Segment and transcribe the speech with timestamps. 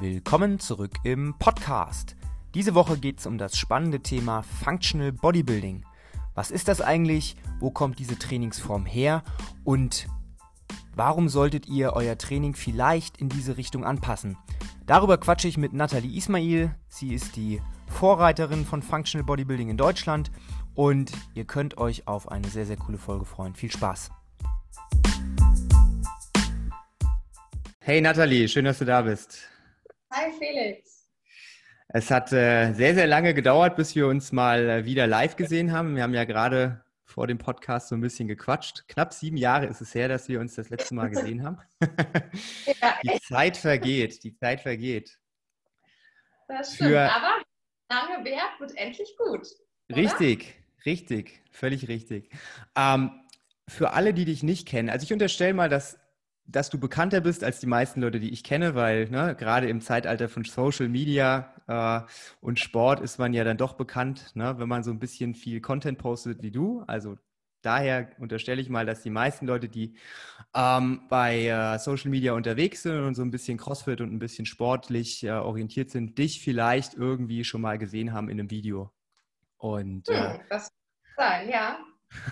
[0.00, 2.16] Willkommen zurück im Podcast.
[2.52, 5.84] Diese Woche geht es um das spannende Thema Functional Bodybuilding.
[6.34, 7.36] Was ist das eigentlich?
[7.60, 9.22] Wo kommt diese Trainingsform her?
[9.62, 10.08] Und
[10.96, 14.36] warum solltet ihr euer Training vielleicht in diese Richtung anpassen?
[14.84, 16.74] Darüber quatsche ich mit Nathalie Ismail.
[16.88, 20.32] Sie ist die Vorreiterin von Functional Bodybuilding in Deutschland
[20.74, 23.54] und ihr könnt euch auf eine sehr, sehr coole Folge freuen.
[23.54, 24.10] Viel Spaß!
[27.78, 29.53] Hey Nathalie, schön, dass du da bist.
[30.16, 31.08] Hi Felix.
[31.88, 35.72] Es hat äh, sehr, sehr lange gedauert, bis wir uns mal äh, wieder live gesehen
[35.72, 35.96] haben.
[35.96, 38.86] Wir haben ja gerade vor dem Podcast so ein bisschen gequatscht.
[38.86, 41.58] Knapp sieben Jahre ist es her, dass wir uns das letzte Mal gesehen haben.
[42.80, 45.18] ja, die Zeit vergeht, die Zeit vergeht.
[46.46, 47.12] Das stimmt, Für...
[47.12, 47.42] aber
[47.90, 49.48] lange Wert wird endlich gut.
[49.88, 49.96] Oder?
[49.96, 50.54] Richtig,
[50.86, 52.30] richtig, völlig richtig.
[52.76, 53.20] Ähm,
[53.66, 55.98] für alle, die dich nicht kennen, also ich unterstelle mal, dass
[56.46, 59.80] dass du bekannter bist als die meisten Leute, die ich kenne, weil ne, gerade im
[59.80, 62.00] Zeitalter von Social Media äh,
[62.40, 65.60] und Sport ist man ja dann doch bekannt, ne, wenn man so ein bisschen viel
[65.60, 66.84] Content postet wie du.
[66.86, 67.16] Also
[67.62, 69.96] daher unterstelle ich mal, dass die meisten Leute, die
[70.54, 74.44] ähm, bei äh, Social Media unterwegs sind und so ein bisschen CrossFit und ein bisschen
[74.44, 78.92] sportlich äh, orientiert sind, dich vielleicht irgendwie schon mal gesehen haben in einem Video.
[79.56, 80.70] Und äh, hm, das
[81.16, 81.78] sein, ja.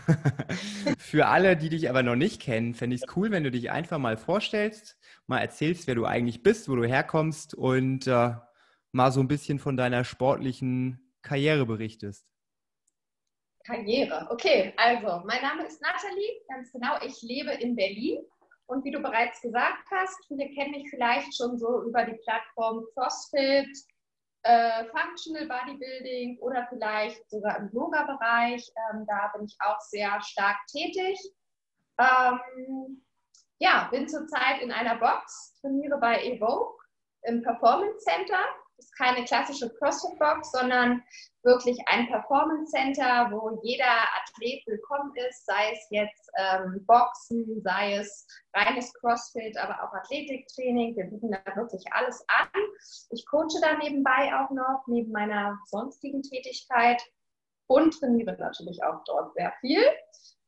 [0.99, 3.71] Für alle, die dich aber noch nicht kennen, fände ich es cool, wenn du dich
[3.71, 8.35] einfach mal vorstellst, mal erzählst, wer du eigentlich bist, wo du herkommst und äh,
[8.93, 12.27] mal so ein bisschen von deiner sportlichen Karriere berichtest.
[13.65, 14.75] Karriere, okay.
[14.77, 16.97] Also, mein Name ist Nathalie, ganz genau.
[17.07, 18.19] Ich lebe in Berlin
[18.67, 22.85] und wie du bereits gesagt hast, viele kennen mich vielleicht schon so über die Plattform
[22.95, 23.69] CrossFit,
[24.43, 28.71] äh, Functional Bodybuilding oder vielleicht sogar im Yoga-Bereich.
[28.91, 31.19] Ähm, da bin ich auch sehr stark tätig.
[31.99, 33.03] Ähm,
[33.59, 36.85] ja, bin zurzeit in einer Box, trainiere bei Evoke
[37.23, 38.45] im Performance Center
[38.83, 41.03] ist keine klassische CrossFit-Box, sondern
[41.43, 43.85] wirklich ein Performance Center, wo jeder
[44.21, 50.97] Athlet willkommen ist, sei es jetzt ähm, Boxen, sei es reines CrossFit, aber auch Athletiktraining.
[50.97, 52.63] Wir bieten da wirklich alles an.
[53.11, 57.03] Ich coache da nebenbei auch noch, neben meiner sonstigen Tätigkeit
[57.67, 59.83] und trainiere natürlich auch dort sehr viel.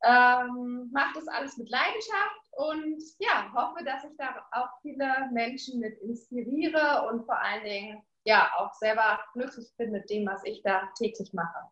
[0.07, 5.81] Ähm, mache das alles mit Leidenschaft und ja, hoffe, dass ich da auch viele Menschen
[5.81, 10.63] mit inspiriere und vor allen Dingen ja auch selber glücklich bin mit dem, was ich
[10.63, 11.69] da täglich mache.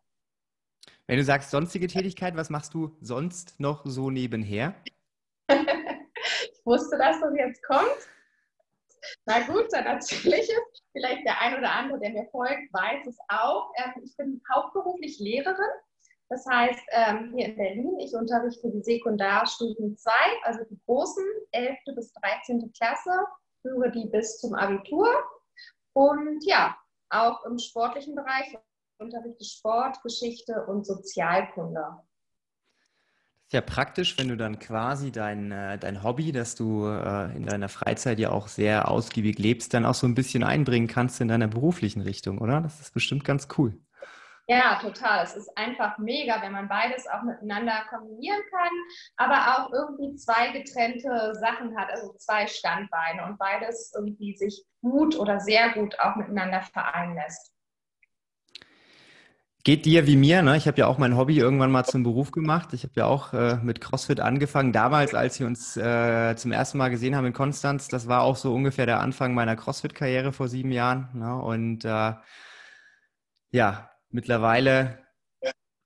[1.07, 4.75] Wenn du sagst sonstige Tätigkeit, was machst du sonst noch so nebenher?
[5.49, 8.07] ich wusste, dass das jetzt kommt.
[9.25, 10.83] Na gut, dann erzähle ich es.
[10.93, 13.71] Vielleicht der ein oder andere, der mir folgt, weiß es auch.
[13.77, 15.73] Ähm, ich bin hauptberuflich Lehrerin.
[16.29, 20.11] Das heißt, ähm, hier in Berlin, ich unterrichte die Sekundarstufen 2,
[20.43, 21.77] also die großen, 11.
[21.95, 22.71] bis 13.
[22.77, 23.25] Klasse,
[23.61, 25.07] führe die bis zum Abitur
[25.93, 26.75] und ja,
[27.09, 28.57] auch im sportlichen Bereich
[28.97, 31.81] unterrichte Sport, Geschichte und Sozialkunde.
[31.81, 37.35] Das ist ja praktisch, wenn du dann quasi dein, äh, dein Hobby, das du äh,
[37.35, 41.21] in deiner Freizeit ja auch sehr ausgiebig lebst, dann auch so ein bisschen einbringen kannst
[41.21, 42.61] in deiner beruflichen Richtung, oder?
[42.61, 43.77] Das ist bestimmt ganz cool.
[44.47, 45.23] Ja, total.
[45.23, 48.71] Es ist einfach mega, wenn man beides auch miteinander kombinieren kann,
[49.15, 55.17] aber auch irgendwie zwei getrennte Sachen hat, also zwei Standbeine und beides irgendwie sich gut
[55.17, 57.53] oder sehr gut auch miteinander vereinen lässt.
[59.65, 60.57] Geht dir wie mir, ne?
[60.57, 62.73] Ich habe ja auch mein Hobby irgendwann mal zum Beruf gemacht.
[62.73, 64.73] Ich habe ja auch äh, mit CrossFit angefangen.
[64.73, 68.35] Damals, als wir uns äh, zum ersten Mal gesehen haben in Konstanz, das war auch
[68.35, 71.07] so ungefähr der Anfang meiner CrossFit-Karriere vor sieben Jahren.
[71.13, 71.33] Ne?
[71.41, 72.13] Und äh,
[73.51, 74.99] ja, Mittlerweile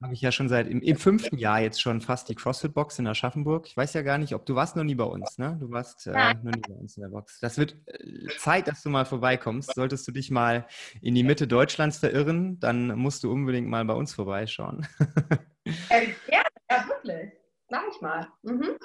[0.04, 3.08] habe ich ja schon seit im, im, fünften Jahr jetzt schon fast die CrossFit-Box in
[3.08, 3.66] Aschaffenburg.
[3.68, 5.58] Ich weiß ja gar nicht, ob du warst noch nie bei uns, ne?
[5.60, 7.40] Du warst äh, noch nie bei uns in der Box.
[7.40, 9.74] Das wird äh, Zeit, dass du mal vorbeikommst.
[9.74, 10.68] Solltest du dich mal
[11.02, 14.86] in die Mitte Deutschlands verirren, dann musst du unbedingt mal bei uns vorbeischauen.
[15.90, 17.32] ja, ja, wirklich.
[17.70, 18.28] Mach ich mal.
[18.44, 18.78] Mhm.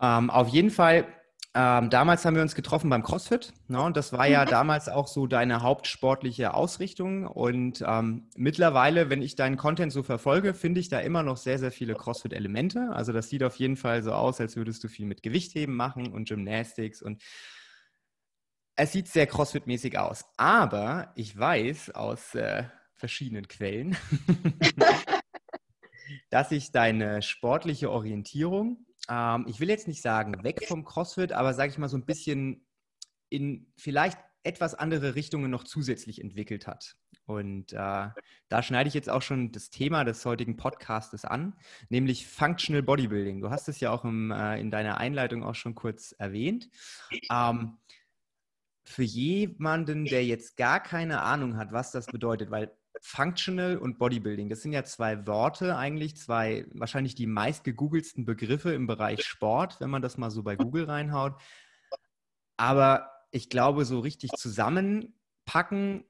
[0.00, 1.06] Ähm, auf jeden Fall
[1.56, 3.52] ähm, damals haben wir uns getroffen beim CrossFit.
[3.68, 3.80] Ne?
[3.80, 4.50] Und das war ja mhm.
[4.50, 7.28] damals auch so deine hauptsportliche Ausrichtung.
[7.28, 11.60] Und ähm, mittlerweile, wenn ich deinen Content so verfolge, finde ich da immer noch sehr,
[11.60, 12.90] sehr viele CrossFit-Elemente.
[12.92, 16.12] Also das sieht auf jeden Fall so aus, als würdest du viel mit Gewichtheben machen
[16.12, 17.22] und Gymnastics und
[18.76, 20.24] es sieht sehr CrossFit-mäßig aus.
[20.36, 22.64] Aber ich weiß aus äh,
[22.94, 23.96] verschiedenen Quellen,
[26.30, 31.54] dass ich deine sportliche Orientierung ähm, ich will jetzt nicht sagen weg vom CrossFit, aber
[31.54, 32.66] sage ich mal so ein bisschen
[33.28, 36.96] in vielleicht etwas andere Richtungen noch zusätzlich entwickelt hat.
[37.26, 38.08] Und äh,
[38.48, 41.54] da schneide ich jetzt auch schon das Thema des heutigen Podcastes an,
[41.88, 43.40] nämlich Functional Bodybuilding.
[43.40, 46.68] Du hast es ja auch im, äh, in deiner Einleitung auch schon kurz erwähnt.
[47.30, 47.78] Ähm,
[48.84, 52.70] für jemanden, der jetzt gar keine Ahnung hat, was das bedeutet, weil
[53.00, 58.72] Functional und Bodybuilding, das sind ja zwei Worte eigentlich, zwei wahrscheinlich die meist gegoogelsten Begriffe
[58.72, 61.40] im Bereich Sport, wenn man das mal so bei Google reinhaut.
[62.56, 66.04] Aber ich glaube, so richtig zusammenpacken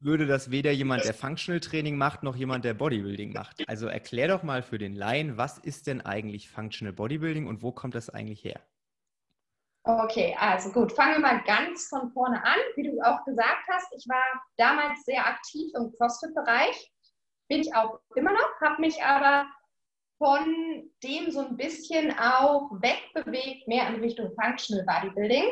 [0.00, 3.66] würde das weder jemand, der Functional Training macht, noch jemand, der Bodybuilding macht.
[3.68, 7.72] Also erklär doch mal für den Laien, was ist denn eigentlich Functional Bodybuilding und wo
[7.72, 8.60] kommt das eigentlich her?
[9.86, 12.56] Okay, also gut, fangen wir mal ganz von vorne an.
[12.74, 16.90] Wie du auch gesagt hast, ich war damals sehr aktiv im CrossFit-Bereich,
[17.50, 19.46] bin ich auch immer noch, habe mich aber
[20.16, 25.44] von dem so ein bisschen auch wegbewegt, mehr in Richtung Functional Bodybuilding.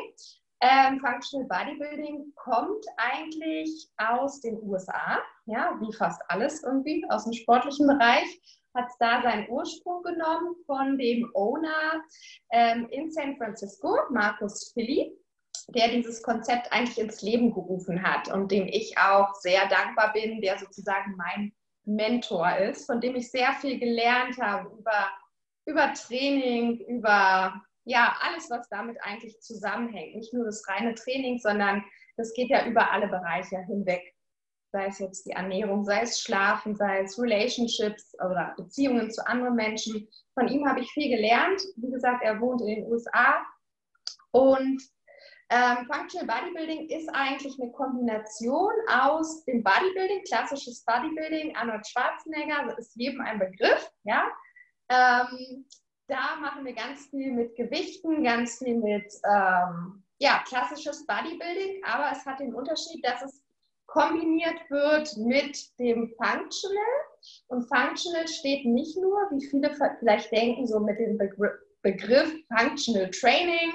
[0.61, 7.33] Ähm, Functional Bodybuilding kommt eigentlich aus den USA, ja, wie fast alles irgendwie aus dem
[7.33, 8.25] sportlichen Bereich
[8.73, 12.03] hat es da seinen Ursprung genommen von dem Owner
[12.51, 15.15] ähm, in San Francisco, Markus Philly,
[15.69, 20.41] der dieses Konzept eigentlich ins Leben gerufen hat und dem ich auch sehr dankbar bin,
[20.41, 21.53] der sozusagen mein
[21.85, 25.09] Mentor ist, von dem ich sehr viel gelernt habe über,
[25.65, 30.15] über Training, über ja, alles, was damit eigentlich zusammenhängt.
[30.15, 31.83] Nicht nur das reine Training, sondern
[32.15, 34.01] das geht ja über alle Bereiche hinweg
[34.73, 39.55] sei es jetzt die Ernährung, sei es Schlafen, sei es Relationships oder Beziehungen zu anderen
[39.55, 40.07] Menschen.
[40.33, 41.61] Von ihm habe ich viel gelernt.
[41.77, 43.45] Wie gesagt, er wohnt in den USA.
[44.31, 44.81] Und
[45.51, 52.95] ähm, Functional Bodybuilding ist eigentlich eine Kombination aus dem Bodybuilding, klassisches Bodybuilding, Arnold Schwarzenegger, ist
[52.95, 54.27] jedem ein Begriff, ja.
[54.89, 55.67] Ähm,
[56.07, 62.11] da machen wir ganz viel mit Gewichten, ganz viel mit ähm, ja, klassisches Bodybuilding, aber
[62.11, 63.42] es hat den Unterschied, dass es
[63.93, 66.95] kombiniert wird mit dem Functional.
[67.47, 71.53] Und Functional steht nicht nur, wie viele vielleicht denken, so mit dem Begriff,
[71.83, 73.71] Begriff Functional Training.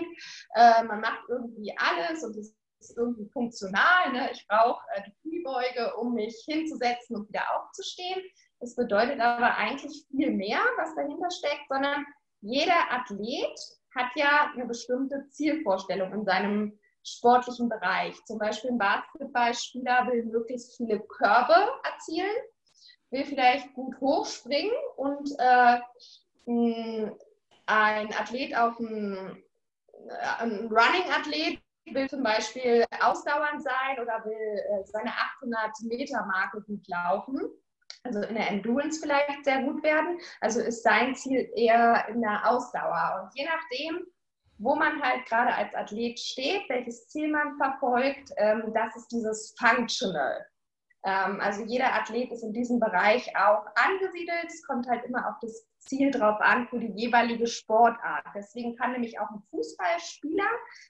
[0.55, 4.13] Äh, man macht irgendwie alles und es ist irgendwie funktional.
[4.13, 4.31] Ne?
[4.33, 8.21] Ich brauche äh, die Kniebeuge, um mich hinzusetzen und wieder aufzustehen.
[8.61, 12.05] Das bedeutet aber eigentlich viel mehr, was dahinter steckt, sondern
[12.41, 13.57] jeder Athlet
[13.95, 18.15] hat ja eine bestimmte Zielvorstellung in seinem sportlichen Bereich.
[18.25, 21.55] Zum Beispiel ein Basketballspieler will möglichst viele Körbe
[21.85, 22.37] erzielen,
[23.11, 25.79] will vielleicht gut hochspringen und äh,
[27.67, 29.43] ein Athlet auf ein,
[30.09, 31.61] äh, ein Running-Athlet
[31.93, 37.41] will zum Beispiel ausdauernd sein oder will äh, seine 800 Meter Marke gut laufen,
[38.05, 40.19] also in der Endurance vielleicht sehr gut werden.
[40.41, 43.23] Also ist sein Ziel eher in der Ausdauer.
[43.23, 44.07] Und je nachdem,
[44.59, 49.55] wo man halt gerade als Athlet steht, welches Ziel man verfolgt, ähm, das ist dieses
[49.59, 50.45] Functional.
[51.05, 54.47] Ähm, also jeder Athlet ist in diesem Bereich auch angesiedelt.
[54.47, 58.25] Es kommt halt immer auf das Ziel drauf an für die jeweilige Sportart.
[58.35, 60.49] Deswegen kann nämlich auch ein Fußballspieler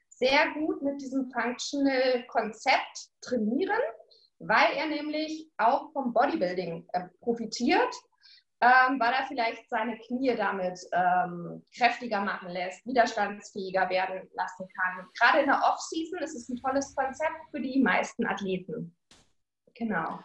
[0.09, 3.79] sehr gut mit diesem Functional-Konzept trainieren,
[4.39, 7.95] weil er nämlich auch vom Bodybuilding äh, profitiert
[8.61, 15.07] ähm, weil er vielleicht seine Knie damit ähm, kräftiger machen lässt, widerstandsfähiger werden lassen kann.
[15.19, 18.97] Gerade in der Off-Season ist es ein tolles Konzept für die meisten Athleten.
[19.75, 20.19] Genau.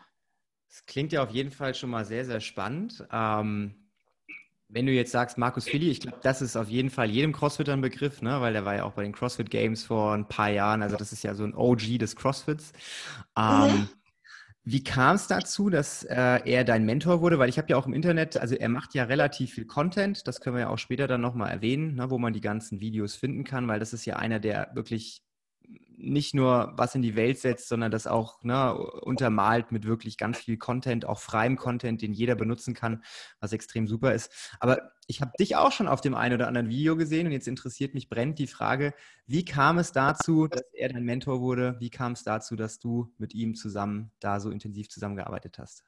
[0.68, 3.06] Das klingt ja auf jeden Fall schon mal sehr, sehr spannend.
[3.12, 3.84] Ähm,
[4.68, 7.74] wenn du jetzt sagst, Markus Philly, ich glaube, das ist auf jeden Fall jedem Crossfitter
[7.74, 8.42] ein Begriff, ne?
[8.42, 10.82] weil der war ja auch bei den CrossFit Games vor ein paar Jahren.
[10.82, 12.74] Also das ist ja so ein OG des CrossFits.
[13.38, 13.90] Ähm, mhm.
[14.66, 17.38] Wie kam es dazu, dass äh, er dein Mentor wurde?
[17.38, 20.40] Weil ich habe ja auch im Internet, also er macht ja relativ viel Content, das
[20.40, 23.44] können wir ja auch später dann nochmal erwähnen, ne, wo man die ganzen Videos finden
[23.44, 25.22] kann, weil das ist ja einer, der wirklich
[26.04, 30.38] nicht nur was in die Welt setzt, sondern das auch ne, untermalt mit wirklich ganz
[30.40, 33.04] viel Content, auch freiem Content, den jeder benutzen kann,
[33.40, 34.52] was extrem super ist.
[34.60, 37.48] Aber ich habe dich auch schon auf dem einen oder anderen Video gesehen und jetzt
[37.48, 38.94] interessiert mich brennt die Frage,
[39.26, 41.78] wie kam es dazu, dass er dein Mentor wurde?
[41.80, 45.86] Wie kam es dazu, dass du mit ihm zusammen da so intensiv zusammengearbeitet hast?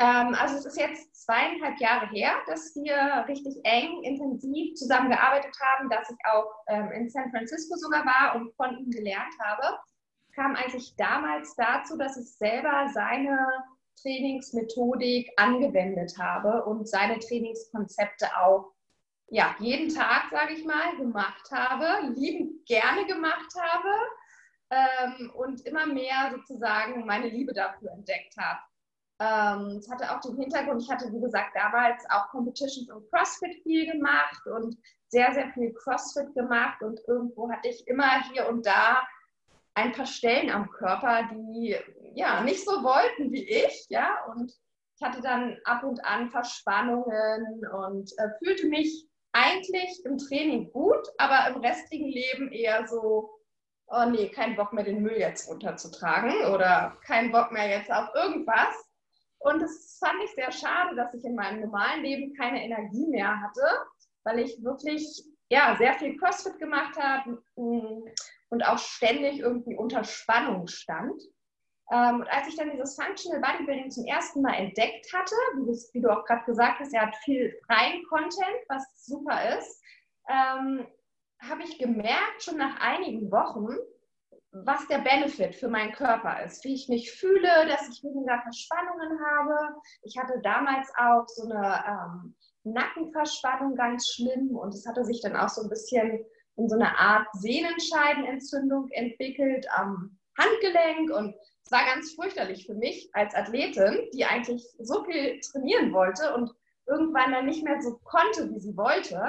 [0.00, 5.90] Ähm, also es ist jetzt zweieinhalb Jahre her, dass wir richtig eng, intensiv zusammengearbeitet haben,
[5.90, 9.78] dass ich auch ähm, in San Francisco sogar war und von ihm gelernt habe.
[10.34, 13.38] Kam eigentlich damals dazu, dass ich selber seine
[14.00, 18.72] Trainingsmethodik angewendet habe und seine Trainingskonzepte auch
[19.30, 23.88] ja, jeden Tag, sage ich mal, gemacht habe, liebend gerne gemacht habe
[24.70, 28.60] ähm, und immer mehr sozusagen meine Liebe dafür entdeckt habe.
[29.20, 33.62] Ähm, es hatte auch den Hintergrund, ich hatte, wie gesagt, damals auch Competitions und CrossFit
[33.64, 34.76] viel gemacht und
[35.08, 39.02] sehr, sehr viel CrossFit gemacht und irgendwo hatte ich immer hier und da
[39.74, 41.76] ein paar Stellen am Körper, die
[42.14, 44.52] ja nicht so wollten wie ich, ja, und
[44.96, 51.08] ich hatte dann ab und an Verspannungen und äh, fühlte mich eigentlich im Training gut,
[51.18, 53.38] aber im restlichen Leben eher so
[53.90, 58.08] oh nee, kein Bock mehr den Müll jetzt runterzutragen oder kein Bock mehr jetzt auf
[58.14, 58.87] irgendwas.
[59.38, 63.40] Und das fand ich sehr schade, dass ich in meinem normalen Leben keine Energie mehr
[63.40, 63.62] hatte,
[64.24, 68.02] weil ich wirklich ja, sehr viel CrossFit gemacht habe mm,
[68.50, 71.22] und auch ständig irgendwie unter Spannung stand.
[71.90, 76.08] Ähm, und als ich dann dieses Functional Bodybuilding zum ersten Mal entdeckt hatte, wie, du
[76.10, 79.82] auch gerade gesagt hast, er hat viel freien Content, was super ist,
[80.28, 80.86] ähm,
[81.40, 83.74] habe ich gemerkt, schon nach einigen Wochen,
[84.52, 89.18] was der Benefit für meinen Körper ist, wie ich mich fühle, dass ich weniger Verspannungen
[89.20, 89.76] habe.
[90.02, 95.36] Ich hatte damals auch so eine ähm, Nackenverspannung ganz schlimm und es hatte sich dann
[95.36, 96.24] auch so ein bisschen
[96.56, 103.10] in so eine Art Sehnenscheidenentzündung entwickelt am Handgelenk und es war ganz fürchterlich für mich
[103.12, 106.50] als Athletin, die eigentlich so viel trainieren wollte und
[106.86, 109.20] irgendwann dann nicht mehr so konnte, wie sie wollte.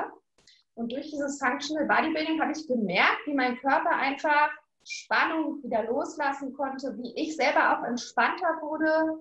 [0.76, 4.50] Und durch dieses Functional Bodybuilding habe ich gemerkt, wie mein Körper einfach
[4.90, 9.20] Spannung wieder loslassen konnte, wie ich selber auch entspannter wurde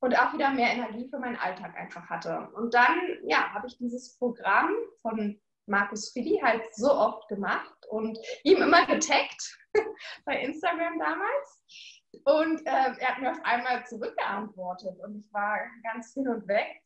[0.00, 2.48] und auch wieder mehr Energie für meinen Alltag einfach hatte.
[2.54, 8.18] Und dann, ja, habe ich dieses Programm von Markus Fili halt so oft gemacht und
[8.42, 9.58] ihm immer getaggt
[10.24, 11.62] bei Instagram damals.
[12.24, 16.82] Und äh, er hat mir auf einmal zurückgeantwortet und ich war ganz hin und weg.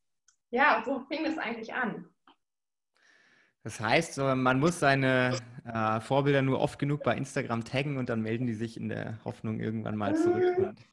[0.50, 2.08] Ja, und so fing es eigentlich an.
[3.64, 8.22] Das heißt, man muss seine äh, Vorbilder nur oft genug bei Instagram taggen und dann
[8.22, 10.74] melden die sich in der Hoffnung irgendwann mal zurück.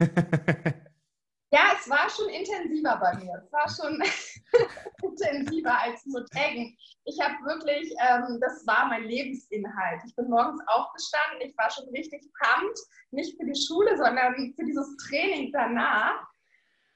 [1.52, 3.42] ja, es war schon intensiver bei mir.
[3.42, 4.02] Es war schon
[5.02, 6.76] intensiver als nur taggen.
[7.04, 10.02] Ich habe wirklich, ähm, das war mein Lebensinhalt.
[10.06, 12.78] Ich bin morgens aufgestanden, ich war schon richtig pumped,
[13.12, 16.26] nicht für die Schule, sondern für dieses Training danach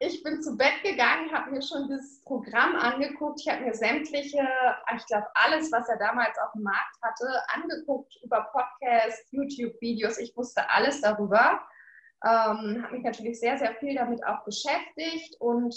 [0.02, 3.38] ich bin zu Bett gegangen, habe mir schon das Programm angeguckt.
[3.42, 4.48] Ich habe mir sämtliche,
[4.96, 10.18] ich glaube alles, was er damals auf dem Markt hatte, angeguckt über Podcasts, YouTube-Videos.
[10.18, 11.60] Ich wusste alles darüber.
[12.24, 15.36] Ähm, habe mich natürlich sehr, sehr viel damit auch beschäftigt.
[15.38, 15.74] Und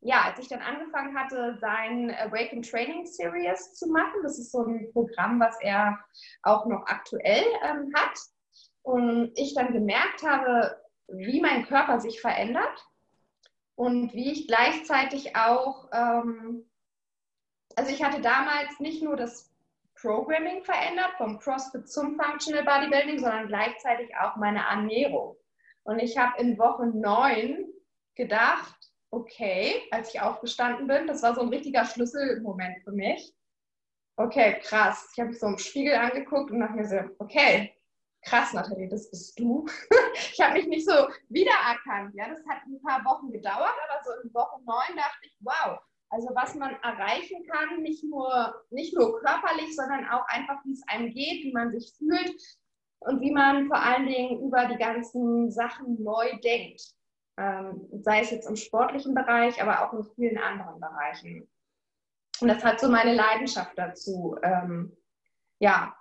[0.00, 4.64] ja, als ich dann angefangen hatte, sein Awaken Training Series zu machen, das ist so
[4.64, 6.00] ein Programm, was er
[6.42, 8.18] auch noch aktuell ähm, hat.
[8.82, 12.84] Und ich dann gemerkt habe, wie mein Körper sich verändert
[13.74, 16.68] und wie ich gleichzeitig auch, ähm,
[17.76, 19.50] also ich hatte damals nicht nur das
[19.94, 25.36] Programming verändert, vom CrossFit zum Functional Bodybuilding, sondern gleichzeitig auch meine Ernährung.
[25.84, 27.66] Und ich habe in Woche 9
[28.14, 28.76] gedacht,
[29.10, 33.34] okay, als ich aufgestanden bin, das war so ein richtiger Schlüsselmoment für mich.
[34.16, 35.10] Okay, krass.
[35.12, 37.74] Ich habe mich so im Spiegel angeguckt und dachte mir so, okay,
[38.22, 39.66] krass, Nathalie, das bist du.
[40.14, 42.14] ich habe mich nicht so wiedererkannt.
[42.14, 45.78] Ja, das hat ein paar Wochen gedauert, aber so in Woche neun dachte ich, wow,
[46.10, 50.82] also was man erreichen kann, nicht nur, nicht nur körperlich, sondern auch einfach, wie es
[50.86, 52.36] einem geht, wie man sich fühlt
[53.00, 56.82] und wie man vor allen Dingen über die ganzen Sachen neu denkt.
[57.38, 61.48] Ähm, sei es jetzt im sportlichen Bereich, aber auch in vielen anderen Bereichen.
[62.40, 64.36] Und das hat so meine Leidenschaft dazu.
[64.42, 64.94] Ähm,
[65.60, 65.96] ja,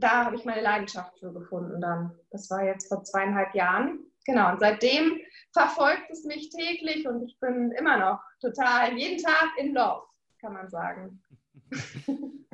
[0.00, 2.18] da habe ich meine Leidenschaft für gefunden dann.
[2.30, 4.00] Das war jetzt vor zweieinhalb Jahren.
[4.26, 5.20] Genau, und seitdem
[5.52, 10.06] verfolgt es mich täglich und ich bin immer noch total jeden Tag in Love,
[10.40, 11.22] kann man sagen.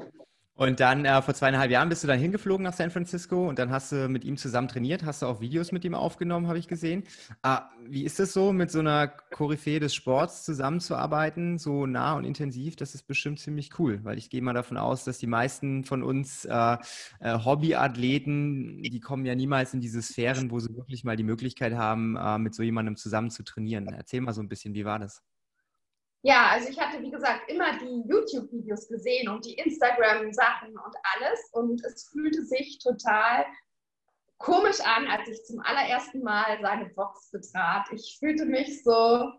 [0.61, 3.71] Und dann äh, vor zweieinhalb Jahren bist du dann hingeflogen nach San Francisco und dann
[3.71, 6.69] hast du mit ihm zusammen trainiert, hast du auch Videos mit ihm aufgenommen, habe ich
[6.69, 7.05] gesehen.
[7.41, 12.25] Ah, wie ist es so, mit so einer Koryphäe des Sports zusammenzuarbeiten, so nah und
[12.25, 12.77] intensiv?
[12.77, 16.03] Das ist bestimmt ziemlich cool, weil ich gehe mal davon aus, dass die meisten von
[16.03, 16.77] uns äh,
[17.21, 21.73] äh, Hobbyathleten, die kommen ja niemals in diese Sphären, wo sie wirklich mal die Möglichkeit
[21.73, 23.89] haben, äh, mit so jemandem zusammen zu trainieren.
[23.89, 25.23] Erzähl mal so ein bisschen, wie war das?
[26.23, 31.49] Ja, also ich hatte, wie gesagt, immer die YouTube-Videos gesehen und die Instagram-Sachen und alles.
[31.53, 33.47] Und es fühlte sich total
[34.37, 37.87] komisch an, als ich zum allerersten Mal seine Box betrat.
[37.93, 39.33] Ich fühlte mich so,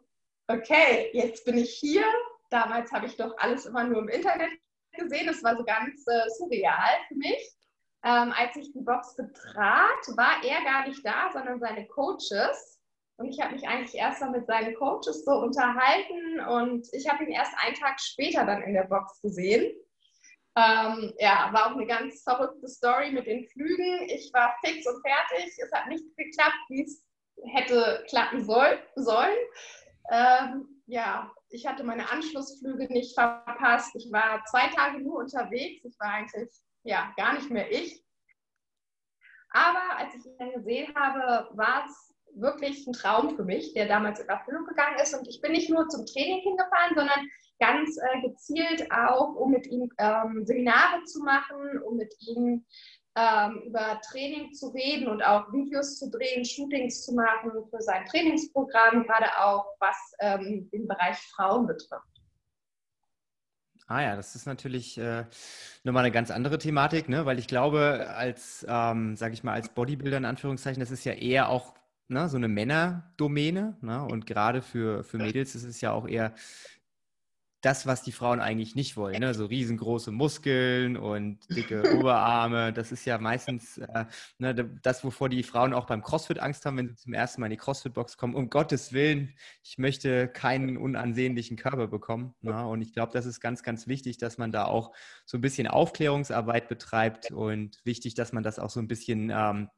[0.47, 2.03] okay, jetzt bin ich hier.
[2.49, 4.51] Damals habe ich doch alles immer nur im Internet
[4.93, 5.29] gesehen.
[5.29, 7.55] Es war so ganz äh, surreal für mich.
[8.03, 12.80] Ähm, als ich die Box betrat, war er gar nicht da, sondern seine Coaches.
[13.21, 17.23] Und ich habe mich eigentlich erst mal mit seinen Coaches so unterhalten und ich habe
[17.23, 19.71] ihn erst einen Tag später dann in der Box gesehen.
[20.57, 24.09] Ähm, ja, war auch eine ganz verrückte Story mit den Flügen.
[24.09, 25.53] Ich war fix und fertig.
[25.63, 27.05] Es hat nicht geklappt, wie es
[27.53, 29.37] hätte klappen soll, sollen.
[30.09, 33.95] Ähm, ja, ich hatte meine Anschlussflüge nicht verpasst.
[33.95, 35.85] Ich war zwei Tage nur unterwegs.
[35.85, 36.49] Ich war eigentlich
[36.83, 38.03] ja gar nicht mehr ich.
[39.51, 43.87] Aber als ich ihn dann gesehen habe, war es wirklich ein Traum für mich, der
[43.87, 45.13] damals in Erfüllung gegangen ist.
[45.13, 47.19] Und ich bin nicht nur zum Training hingefahren, sondern
[47.59, 52.65] ganz äh, gezielt auch, um mit ihm ähm, Seminare zu machen, um mit ihm
[53.15, 58.05] ähm, über Training zu reden und auch Videos zu drehen, Shootings zu machen für sein
[58.05, 62.05] Trainingsprogramm, gerade auch was ähm, den Bereich Frauen betrifft.
[63.87, 65.25] Ah ja, das ist natürlich äh,
[65.83, 67.25] nochmal eine ganz andere Thematik, ne?
[67.25, 71.11] weil ich glaube, als, ähm, sage ich mal, als Bodybuilder in Anführungszeichen, das ist ja
[71.11, 71.73] eher auch
[72.11, 73.77] ne, so eine Männerdomäne.
[73.81, 74.03] Ne?
[74.03, 76.33] Und gerade für, für Mädels ist es ja auch eher
[77.61, 79.19] das, was die Frauen eigentlich nicht wollen.
[79.19, 79.35] Ne?
[79.35, 82.73] So riesengroße Muskeln und dicke Oberarme.
[82.73, 84.05] Das ist ja meistens äh,
[84.39, 87.47] ne, das, wovor die Frauen auch beim CrossFit Angst haben, wenn sie zum ersten Mal
[87.47, 88.33] in die CrossFit-Box kommen.
[88.33, 92.33] Um Gottes Willen, ich möchte keinen unansehnlichen Körper bekommen.
[92.41, 92.65] Ne?
[92.65, 94.91] Und ich glaube, das ist ganz, ganz wichtig, dass man da auch
[95.25, 99.69] so ein bisschen Aufklärungsarbeit betreibt und wichtig, dass man das auch so ein bisschen ähm,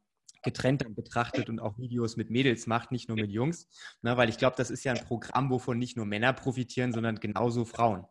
[0.43, 3.67] getrennt dann betrachtet und auch Videos mit Mädels macht, nicht nur mit Jungs.
[4.01, 7.19] Ne, weil ich glaube, das ist ja ein Programm, wovon nicht nur Männer profitieren, sondern
[7.19, 8.05] genauso Frauen.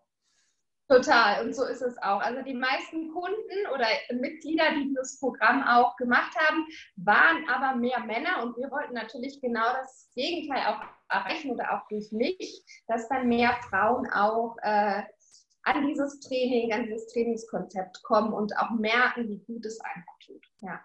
[0.89, 2.21] Total, und so ist es auch.
[2.21, 8.01] Also die meisten Kunden oder Mitglieder, die das Programm auch gemacht haben, waren aber mehr
[8.01, 13.09] Männer und wir wollten natürlich genau das Gegenteil auch erreichen oder auch durch mich, dass
[13.09, 15.03] dann mehr Frauen auch äh,
[15.63, 20.45] an dieses Training, an dieses Trainingskonzept kommen und auch merken, wie gut es einfach tut.
[20.61, 20.81] Ja.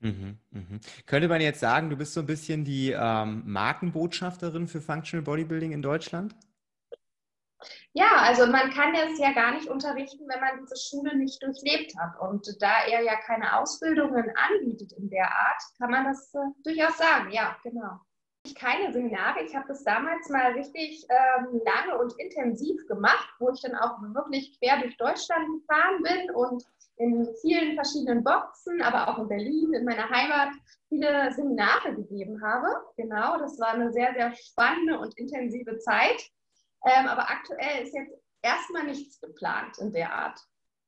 [0.00, 0.80] Mhm, mhm.
[1.06, 5.72] Könnte man jetzt sagen, du bist so ein bisschen die ähm, Markenbotschafterin für Functional Bodybuilding
[5.72, 6.36] in Deutschland?
[7.92, 11.92] Ja, also man kann es ja gar nicht unterrichten, wenn man diese Schule nicht durchlebt
[11.98, 12.20] hat.
[12.20, 16.96] Und da er ja keine Ausbildungen anbietet in der Art, kann man das äh, durchaus
[16.96, 17.32] sagen.
[17.32, 17.98] Ja, genau.
[18.46, 19.42] Ich keine Seminare.
[19.42, 24.00] Ich habe das damals mal richtig ähm, lange und intensiv gemacht, wo ich dann auch
[24.00, 26.64] wirklich quer durch Deutschland gefahren bin und
[26.98, 30.50] in vielen verschiedenen Boxen, aber auch in Berlin, in meiner Heimat,
[30.88, 32.68] viele Seminare gegeben habe.
[32.96, 36.30] Genau, das war eine sehr, sehr spannende und intensive Zeit.
[36.84, 38.12] Ähm, aber aktuell ist jetzt
[38.42, 40.38] erstmal nichts geplant in der Art.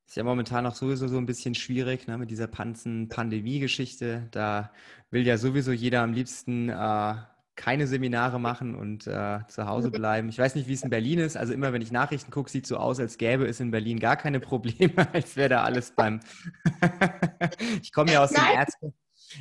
[0.06, 4.26] Ist ja momentan auch sowieso so ein bisschen schwierig ne, mit dieser Panzen-Pandemie-Geschichte.
[4.32, 4.72] Da
[5.10, 7.14] will ja sowieso jeder am liebsten äh,
[7.60, 10.30] keine Seminare machen und äh, zu Hause bleiben.
[10.30, 11.36] Ich weiß nicht, wie es in Berlin ist.
[11.36, 14.16] Also immer, wenn ich Nachrichten gucke, sieht so aus, als gäbe es in Berlin gar
[14.16, 16.20] keine Probleme, als wäre da alles beim...
[17.82, 18.74] ich komme ja aus dem Erz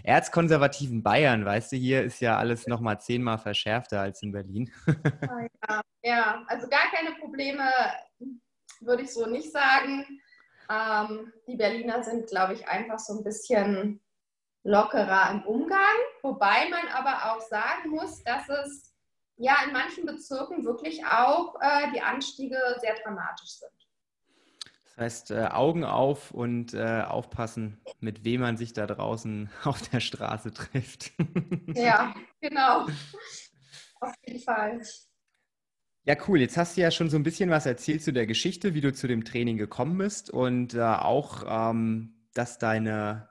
[0.03, 4.71] erzkonservativen Bayern, weißt du, hier ist ja alles nochmal zehnmal verschärfter als in Berlin.
[5.67, 7.63] ja, ja, also gar keine Probleme
[8.81, 10.05] würde ich so nicht sagen.
[10.69, 13.99] Ähm, die Berliner sind, glaube ich, einfach so ein bisschen
[14.69, 15.79] lockerer im Umgang,
[16.21, 18.95] wobei man aber auch sagen muss, dass es
[19.37, 23.71] ja in manchen Bezirken wirklich auch äh, die Anstiege sehr dramatisch sind.
[24.85, 29.81] Das heißt, äh, Augen auf und äh, aufpassen, mit wem man sich da draußen auf
[29.89, 31.13] der Straße trifft.
[31.73, 32.85] ja, genau.
[34.01, 34.81] Auf jeden Fall.
[36.03, 36.39] Ja, cool.
[36.39, 38.93] Jetzt hast du ja schon so ein bisschen was erzählt zu der Geschichte, wie du
[38.93, 43.29] zu dem Training gekommen bist und äh, auch, ähm, dass deine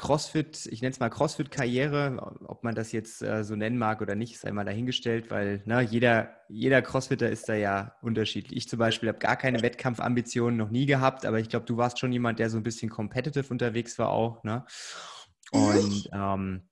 [0.00, 4.14] CrossFit, ich nenne es mal CrossFit-Karriere, ob man das jetzt äh, so nennen mag oder
[4.14, 8.56] nicht, sei mal dahingestellt, weil ne, jeder, jeder Crossfitter ist da ja unterschiedlich.
[8.56, 11.98] Ich zum Beispiel habe gar keine Wettkampfambitionen noch nie gehabt, aber ich glaube, du warst
[11.98, 14.42] schon jemand, der so ein bisschen competitive unterwegs war auch.
[14.42, 14.64] Ne?
[15.52, 16.62] Und ähm,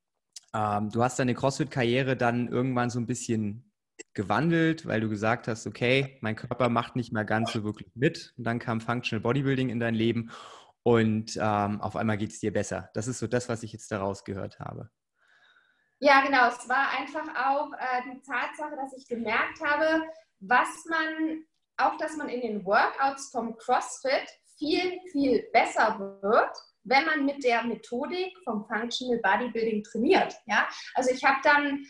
[0.55, 3.71] ähm, du hast deine CrossFit-Karriere dann irgendwann so ein bisschen
[4.15, 8.33] gewandelt, weil du gesagt hast, okay, mein Körper macht nicht mehr ganz so wirklich mit.
[8.39, 10.31] Und dann kam Functional Bodybuilding in dein Leben
[10.83, 12.91] und ähm, auf einmal geht es dir besser.
[12.95, 14.91] Das ist so das, was ich jetzt daraus gehört habe.
[16.01, 16.49] Ja, genau.
[16.49, 20.05] Es war einfach auch äh, die Tatsache, dass ich gemerkt habe,
[20.41, 21.45] was man,
[21.77, 27.43] auch dass man in den Workouts vom CrossFit viel, viel besser wird, wenn man mit
[27.45, 30.35] der Methodik vom Functional Bodybuilding trainiert.
[30.47, 30.69] Ja?
[30.95, 31.85] Also ich habe dann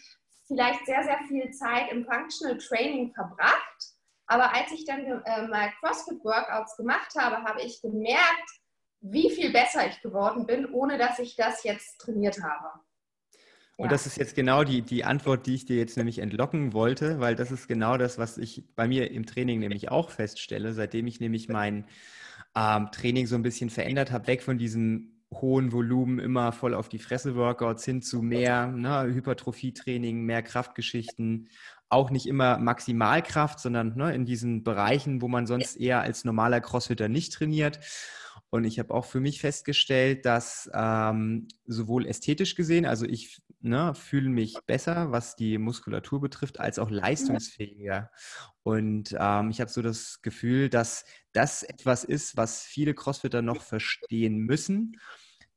[0.46, 3.92] vielleicht sehr, sehr viel Zeit im Functional Training verbracht,
[4.26, 8.50] aber als ich dann äh, mal CrossFit-Workouts gemacht habe, habe ich gemerkt,
[9.00, 12.80] wie viel besser ich geworden bin, ohne dass ich das jetzt trainiert habe.
[13.76, 13.90] Und ja.
[13.90, 17.36] das ist jetzt genau die, die Antwort, die ich dir jetzt nämlich entlocken wollte, weil
[17.36, 21.20] das ist genau das, was ich bei mir im Training nämlich auch feststelle, seitdem ich
[21.20, 21.86] nämlich mein
[22.56, 26.88] ähm, Training so ein bisschen verändert habe, weg von diesem hohen Volumen, immer voll auf
[26.88, 31.48] die Fresse-Workouts hin zu mehr ne, Hypertrophie-Training, mehr Kraftgeschichten,
[31.88, 36.60] auch nicht immer Maximalkraft, sondern ne, in diesen Bereichen, wo man sonst eher als normaler
[36.60, 37.78] Crossfitter nicht trainiert.
[38.50, 43.94] Und ich habe auch für mich festgestellt, dass ähm, sowohl ästhetisch gesehen, also ich ne,
[43.94, 48.10] fühle mich besser, was die Muskulatur betrifft, als auch leistungsfähiger.
[48.62, 53.62] Und ähm, ich habe so das Gefühl, dass das etwas ist, was viele Crossfitter noch
[53.62, 54.98] verstehen müssen,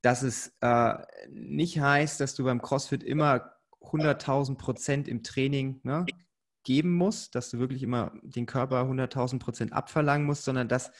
[0.01, 0.95] dass es äh,
[1.29, 6.05] nicht heißt, dass du beim Crossfit immer 100.000 Prozent im Training ne,
[6.63, 10.91] geben musst, dass du wirklich immer den Körper 100.000 Prozent abverlangen musst, sondern dass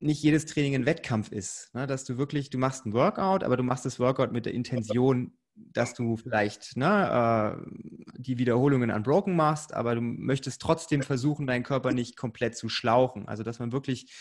[0.00, 1.74] nicht jedes Training ein Wettkampf ist.
[1.74, 1.86] Ne?
[1.86, 5.32] Dass du wirklich, du machst ein Workout, aber du machst das Workout mit der Intention,
[5.56, 11.64] dass du vielleicht ne, äh, die Wiederholungen unbroken machst, aber du möchtest trotzdem versuchen, deinen
[11.64, 13.26] Körper nicht komplett zu schlauchen.
[13.26, 14.12] Also dass man wirklich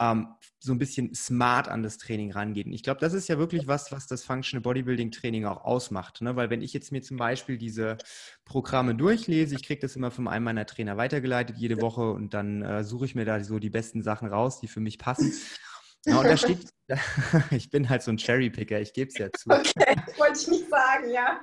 [0.00, 2.66] ähm, so ein bisschen smart an das Training rangeht.
[2.66, 6.20] Und ich glaube, das ist ja wirklich was, was das Functional Bodybuilding Training auch ausmacht.
[6.20, 6.36] Ne?
[6.36, 7.96] Weil wenn ich jetzt mir zum Beispiel diese
[8.44, 12.62] Programme durchlese, ich kriege das immer von einem meiner Trainer weitergeleitet jede Woche und dann
[12.62, 15.32] äh, suche ich mir da so die besten Sachen raus, die für mich passen.
[16.06, 16.58] Ja, und da steht,
[17.50, 19.50] ich bin halt so ein Cherrypicker, ich gebe es ja zu.
[19.50, 21.40] Okay, wollte ich nicht sagen, ja.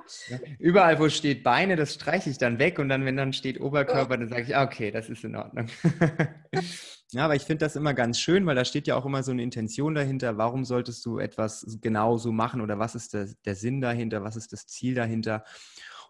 [0.58, 4.16] Überall, wo steht Beine, das streiche ich dann weg und dann, wenn dann steht Oberkörper,
[4.16, 5.68] dann sage ich, ah, okay, das ist in Ordnung.
[7.12, 9.30] Ja, aber ich finde das immer ganz schön, weil da steht ja auch immer so
[9.30, 10.36] eine Intention dahinter.
[10.36, 14.22] Warum solltest du etwas genau so machen oder was ist der, der Sinn dahinter?
[14.22, 15.42] Was ist das Ziel dahinter?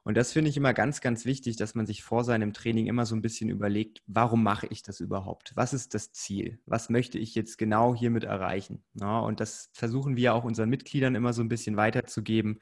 [0.08, 3.04] Und das finde ich immer ganz, ganz wichtig, dass man sich vor seinem Training immer
[3.04, 5.52] so ein bisschen überlegt, warum mache ich das überhaupt?
[5.54, 6.60] Was ist das Ziel?
[6.64, 8.82] Was möchte ich jetzt genau hiermit erreichen?
[8.94, 12.60] Ja, und das versuchen wir auch unseren Mitgliedern immer so ein bisschen weiterzugeben.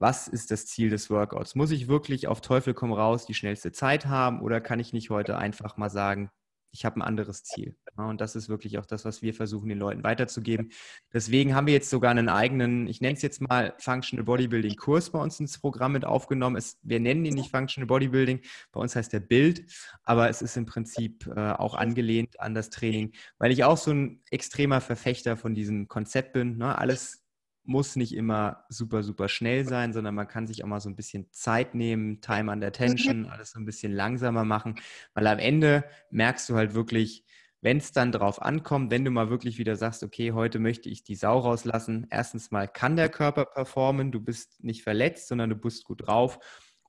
[0.00, 1.54] Was ist das Ziel des Workouts?
[1.54, 5.08] Muss ich wirklich auf Teufel komm raus die schnellste Zeit haben oder kann ich nicht
[5.08, 6.32] heute einfach mal sagen,
[6.72, 7.76] ich habe ein anderes Ziel.
[7.96, 10.72] Und das ist wirklich auch das, was wir versuchen, den Leuten weiterzugeben.
[11.12, 15.10] Deswegen haben wir jetzt sogar einen eigenen, ich nenne es jetzt mal Functional Bodybuilding Kurs
[15.10, 16.56] bei uns ins Programm mit aufgenommen.
[16.56, 18.40] Es, wir nennen ihn nicht Functional Bodybuilding,
[18.72, 19.70] bei uns heißt der Bild,
[20.02, 23.92] aber es ist im Prinzip äh, auch angelehnt an das Training, weil ich auch so
[23.92, 26.56] ein extremer Verfechter von diesem Konzept bin.
[26.56, 26.76] Ne?
[26.76, 27.21] Alles
[27.64, 30.96] muss nicht immer super, super schnell sein, sondern man kann sich auch mal so ein
[30.96, 34.76] bisschen Zeit nehmen, Time under Tension, alles so ein bisschen langsamer machen,
[35.14, 37.24] weil am Ende merkst du halt wirklich,
[37.60, 41.04] wenn es dann drauf ankommt, wenn du mal wirklich wieder sagst, okay, heute möchte ich
[41.04, 45.56] die Sau rauslassen, erstens mal kann der Körper performen, du bist nicht verletzt, sondern du
[45.56, 46.40] bist gut drauf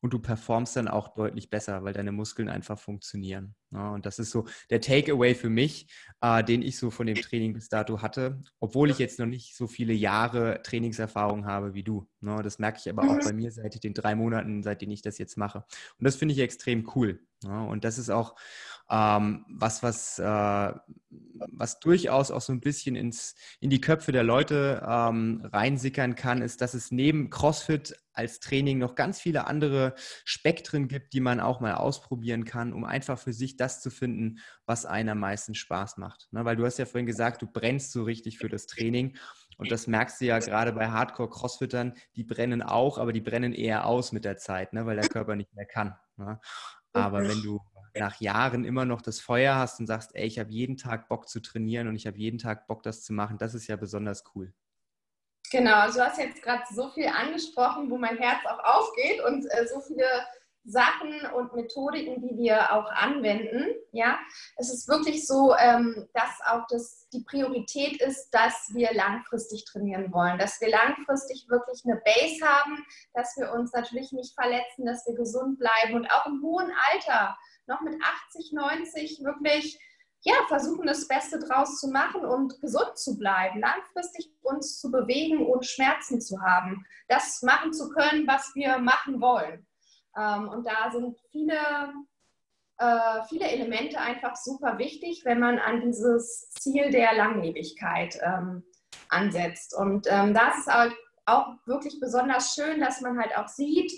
[0.03, 3.55] und du performst dann auch deutlich besser, weil deine Muskeln einfach funktionieren.
[3.71, 5.87] Ja, und das ist so der Takeaway für mich,
[6.19, 9.55] äh, den ich so von dem Training bis dato hatte, obwohl ich jetzt noch nicht
[9.55, 12.05] so viele Jahre Trainingserfahrung habe wie du.
[12.19, 12.41] Ne?
[12.43, 13.23] Das merke ich aber auch mhm.
[13.23, 15.59] bei mir seit den drei Monaten, seitdem ich das jetzt mache.
[15.97, 17.25] Und das finde ich extrem cool.
[17.43, 17.63] Ja?
[17.63, 18.35] Und das ist auch
[18.89, 20.73] ähm, was, was, äh,
[21.53, 26.41] was durchaus auch so ein bisschen ins, in die Köpfe der Leute ähm, reinsickern kann,
[26.41, 31.39] ist, dass es neben CrossFit als Training noch ganz viele andere Spektren gibt, die man
[31.39, 35.55] auch mal ausprobieren kann, um einfach für sich das zu finden, was einem am meisten
[35.55, 36.27] Spaß macht.
[36.31, 36.45] Ne?
[36.45, 39.17] Weil du hast ja vorhin gesagt, du brennst so richtig für das Training.
[39.57, 43.85] Und das merkst du ja gerade bei Hardcore-Crossfittern, die brennen auch, aber die brennen eher
[43.85, 44.85] aus mit der Zeit, ne?
[44.85, 45.95] weil der Körper nicht mehr kann.
[46.17, 46.39] Ne?
[46.93, 47.59] Aber wenn du
[47.95, 51.27] nach Jahren immer noch das Feuer hast und sagst, ey, ich habe jeden Tag Bock
[51.27, 54.23] zu trainieren und ich habe jeden Tag Bock, das zu machen, das ist ja besonders
[54.33, 54.53] cool.
[55.51, 59.45] Genau, also du hast jetzt gerade so viel angesprochen, wo mein Herz auch aufgeht und
[59.51, 60.05] äh, so viele
[60.65, 63.67] Sachen und Methodiken, die wir auch anwenden.
[63.91, 64.17] Ja,
[64.57, 70.11] es ist wirklich so, ähm, dass auch das, die Priorität ist, dass wir langfristig trainieren
[70.13, 75.05] wollen, dass wir langfristig wirklich eine Base haben, dass wir uns natürlich nicht verletzen, dass
[75.05, 77.95] wir gesund bleiben und auch im hohen Alter noch mit
[78.29, 79.79] 80, 90 wirklich
[80.25, 85.45] ja, versuchen, das Beste draus zu machen und gesund zu bleiben, langfristig uns zu bewegen
[85.45, 89.67] und Schmerzen zu haben, das machen zu können, was wir machen wollen.
[90.17, 91.57] Ähm, und da sind viele,
[92.77, 98.63] äh, viele Elemente einfach super wichtig, wenn man an dieses Ziel der Langlebigkeit ähm,
[99.09, 99.75] ansetzt.
[99.75, 100.93] Und ähm, das ist halt
[101.25, 103.91] auch wirklich besonders schön, dass man halt auch sieht,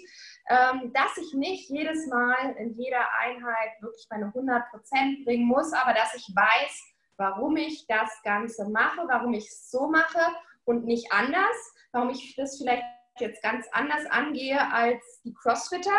[0.47, 5.73] ähm, dass ich nicht jedes Mal in jeder Einheit wirklich meine 100 Prozent bringen muss,
[5.73, 10.19] aber dass ich weiß, warum ich das Ganze mache, warum ich es so mache
[10.65, 12.83] und nicht anders, warum ich das vielleicht
[13.19, 15.97] jetzt ganz anders angehe als die Crossfitter.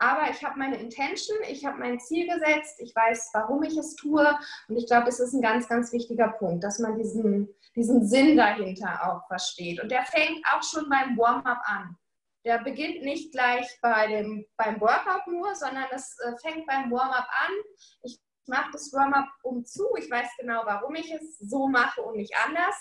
[0.00, 3.96] Aber ich habe meine Intention, ich habe mein Ziel gesetzt, ich weiß, warum ich es
[3.96, 4.38] tue.
[4.68, 8.36] Und ich glaube, das ist ein ganz, ganz wichtiger Punkt, dass man diesen, diesen Sinn
[8.36, 9.82] dahinter auch versteht.
[9.82, 11.96] Und der fängt auch schon beim Warm-up an
[12.48, 17.28] der beginnt nicht gleich bei dem, beim Workout nur, sondern es äh, fängt beim Warm-up
[17.28, 17.52] an.
[18.02, 19.84] Ich mache das Warm-up um zu.
[19.98, 22.74] Ich weiß genau, warum ich es so mache und nicht anders.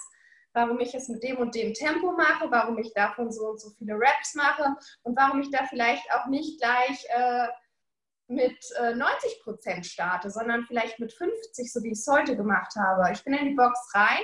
[0.58, 3.70] Warum ich es mit dem und dem Tempo mache, warum ich davon so und so
[3.78, 7.48] viele Reps mache und warum ich da vielleicht auch nicht gleich äh,
[8.28, 12.74] mit äh, 90 Prozent starte, sondern vielleicht mit 50, so wie ich es heute gemacht
[12.76, 13.12] habe.
[13.14, 14.24] Ich bin in die Box rein.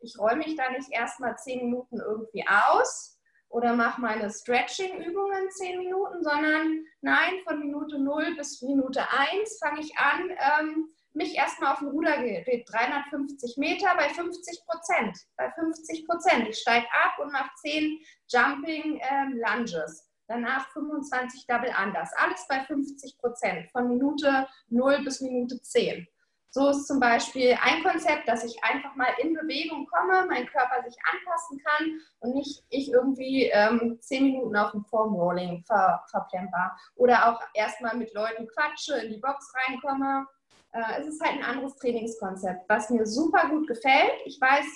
[0.00, 5.78] Ich räume mich da nicht erstmal 10 Minuten irgendwie aus, oder mache meine Stretching-Übungen 10
[5.78, 11.72] Minuten, sondern nein, von Minute 0 bis Minute 1 fange ich an, ähm, mich erstmal
[11.72, 15.18] auf ein Rudergerät, 350 Meter bei 50 Prozent.
[15.36, 16.48] Bei 50 Prozent.
[16.48, 20.08] Ich steige ab und mache 10 Jumping ähm, Lunges.
[20.28, 22.12] Danach 25 Double Unders.
[22.16, 23.70] Alles bei 50 Prozent.
[23.72, 26.06] Von Minute 0 bis Minute 10.
[26.52, 30.82] So ist zum Beispiel ein Konzept, dass ich einfach mal in Bewegung komme, mein Körper
[30.82, 36.76] sich anpassen kann und nicht ich irgendwie ähm, zehn Minuten auf dem Formrolling ver verplemper.
[36.96, 40.26] Oder auch erstmal mit Leuten quatsche, in die Box reinkomme.
[40.72, 44.14] Äh, es ist halt ein anderes Trainingskonzept, was mir super gut gefällt.
[44.24, 44.66] Ich weiß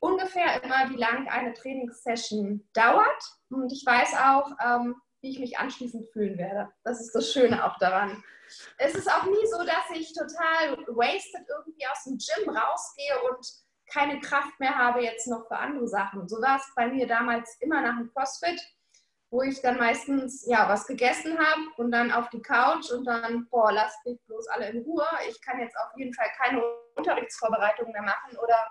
[0.00, 3.22] ungefähr immer, wie lang eine Trainingssession dauert.
[3.50, 6.70] Und ich weiß auch, ähm, wie ich mich anschließend fühlen werde.
[6.84, 8.22] Das ist das Schöne auch daran
[8.78, 13.46] es ist auch nie so, dass ich total wasted irgendwie aus dem Gym rausgehe und
[13.90, 16.28] keine Kraft mehr habe jetzt noch für andere Sachen.
[16.28, 18.60] So war es bei mir damals immer nach dem CrossFit,
[19.30, 23.46] wo ich dann meistens ja was gegessen habe und dann auf die Couch und dann,
[23.50, 25.06] boah, lasst mich bloß alle in Ruhe.
[25.28, 26.62] Ich kann jetzt auf jeden Fall keine
[26.96, 28.66] Unterrichtsvorbereitung mehr machen oder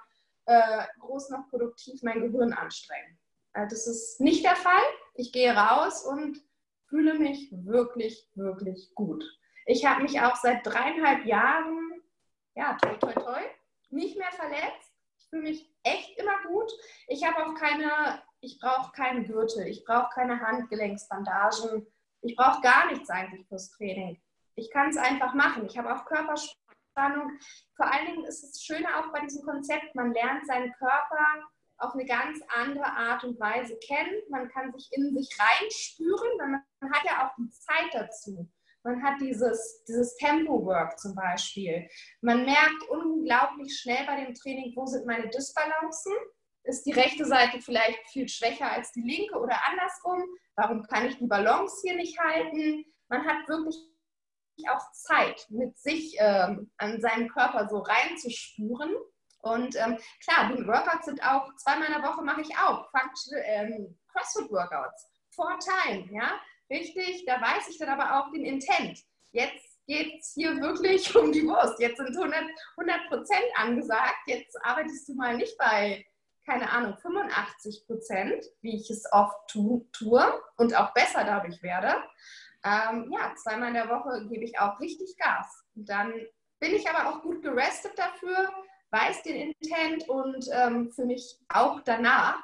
[0.45, 3.19] äh, groß noch produktiv mein Gehirn anstrengen.
[3.53, 4.83] Also das ist nicht der Fall.
[5.15, 6.37] Ich gehe raus und
[6.87, 9.23] fühle mich wirklich, wirklich gut.
[9.65, 12.01] Ich habe mich auch seit dreieinhalb Jahren,
[12.55, 13.41] ja, toi, toi, toi,
[13.89, 14.93] nicht mehr verletzt.
[15.17, 16.71] Ich fühle mich echt immer gut.
[17.07, 21.88] Ich habe auch keine, ich brauche keine Gürtel, ich brauche keine Handgelenksbandagen.
[22.21, 24.21] Ich brauche gar nichts eigentlich fürs Training.
[24.56, 25.65] Ich kann es einfach machen.
[25.65, 27.39] Ich habe auch Körperspannung.
[27.76, 31.26] Vor allen Dingen ist es schöner auch bei diesem Konzept, man lernt seinen Körper
[31.80, 34.19] auf eine ganz andere Art und Weise kennen.
[34.30, 36.38] Man kann sich in sich reinspüren,
[36.80, 38.50] man hat ja auch die Zeit dazu.
[38.84, 41.88] Man hat dieses, dieses Tempo-Work zum Beispiel.
[42.21, 46.13] Man merkt unglaublich schnell bei dem Training, wo sind meine Disbalancen.
[46.67, 50.21] Ist die rechte Seite vielleicht viel schwächer als die linke oder andersrum?
[50.56, 52.84] Warum kann ich die Balance hier nicht halten?
[53.08, 53.77] Man hat wirklich
[54.69, 58.95] auch Zeit, mit sich ähm, an seinen Körper so reinzuspüren.
[59.39, 63.38] Und ähm, klar, die Workouts sind auch, zweimal in der Woche mache ich auch Function,
[63.45, 65.08] ähm, CrossFit-Workouts.
[65.34, 66.38] Four Time, ja.
[66.69, 68.99] Richtig, da weiß ich dann aber auch den Intent.
[69.32, 71.80] Jetzt geht es hier wirklich um die Wurst.
[71.80, 72.43] Jetzt sind 100,
[72.77, 74.17] 100 Prozent angesagt.
[74.25, 76.06] Jetzt arbeitest du mal nicht bei,
[76.47, 80.23] keine Ahnung, 85 Prozent, wie ich es oft tu, tue
[80.55, 81.93] und auch besser dadurch werde.
[82.63, 85.65] Ähm, ja, zweimal in der Woche gebe ich auch richtig Gas.
[85.75, 86.13] Dann
[86.60, 88.49] bin ich aber auch gut gerestet dafür,
[88.91, 92.41] weiß den Intent und ähm, für mich auch danach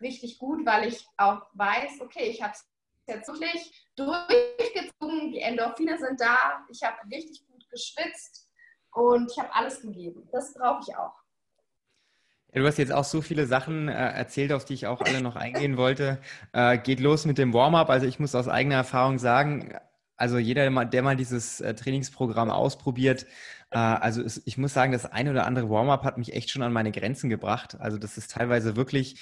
[0.00, 2.68] richtig gut, weil ich auch weiß, okay, ich habe es
[3.06, 8.50] jetzt wirklich durchgezogen, die Endorphine sind da, ich habe richtig gut geschwitzt
[8.92, 10.28] und ich habe alles gegeben.
[10.32, 11.14] Das brauche ich auch.
[12.54, 15.36] Du hast jetzt auch so viele Sachen äh, erzählt, auf die ich auch alle noch
[15.36, 16.18] eingehen wollte.
[16.52, 17.90] Äh, geht los mit dem Warm-up.
[17.90, 19.74] Also ich muss aus eigener Erfahrung sagen,
[20.16, 23.26] also jeder, der mal, der mal dieses äh, Trainingsprogramm ausprobiert,
[23.70, 26.62] äh, also es, ich muss sagen, das eine oder andere Warm-up hat mich echt schon
[26.62, 27.78] an meine Grenzen gebracht.
[27.78, 29.20] Also das ist teilweise wirklich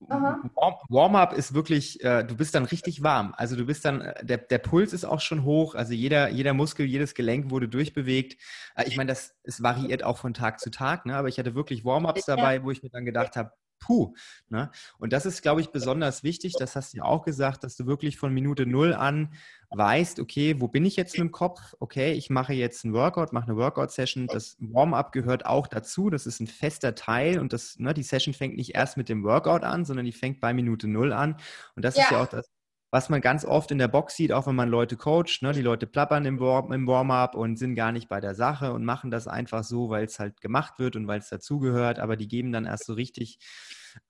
[0.00, 3.34] Warm-up ist wirklich, äh, du bist dann richtig warm.
[3.36, 6.54] Also du bist dann, äh, der, der Puls ist auch schon hoch, also jeder, jeder
[6.54, 8.40] Muskel, jedes Gelenk wurde durchbewegt.
[8.76, 11.16] Äh, ich meine, das es variiert auch von Tag zu Tag, ne?
[11.16, 14.14] aber ich hatte wirklich Warm-ups dabei, wo ich mir dann gedacht habe, puh.
[14.48, 14.70] Ne?
[14.98, 17.86] Und das ist, glaube ich, besonders wichtig, das hast du ja auch gesagt, dass du
[17.86, 19.30] wirklich von Minute null an
[19.70, 21.74] weißt, okay, wo bin ich jetzt mit dem Kopf?
[21.78, 24.26] Okay, ich mache jetzt ein Workout, mache eine Workout-Session.
[24.26, 26.08] Das Warm-up gehört auch dazu.
[26.10, 29.24] Das ist ein fester Teil und das, ne, die Session fängt nicht erst mit dem
[29.24, 31.36] Workout an, sondern die fängt bei Minute null an.
[31.76, 32.04] Und das ja.
[32.04, 32.50] ist ja auch das,
[32.90, 35.52] was man ganz oft in der Box sieht, auch wenn man Leute coacht, ne?
[35.52, 39.28] die Leute plappern im, Warm-up und sind gar nicht bei der Sache und machen das
[39.28, 42.64] einfach so, weil es halt gemacht wird und weil es dazugehört, aber die geben dann
[42.64, 43.38] erst so richtig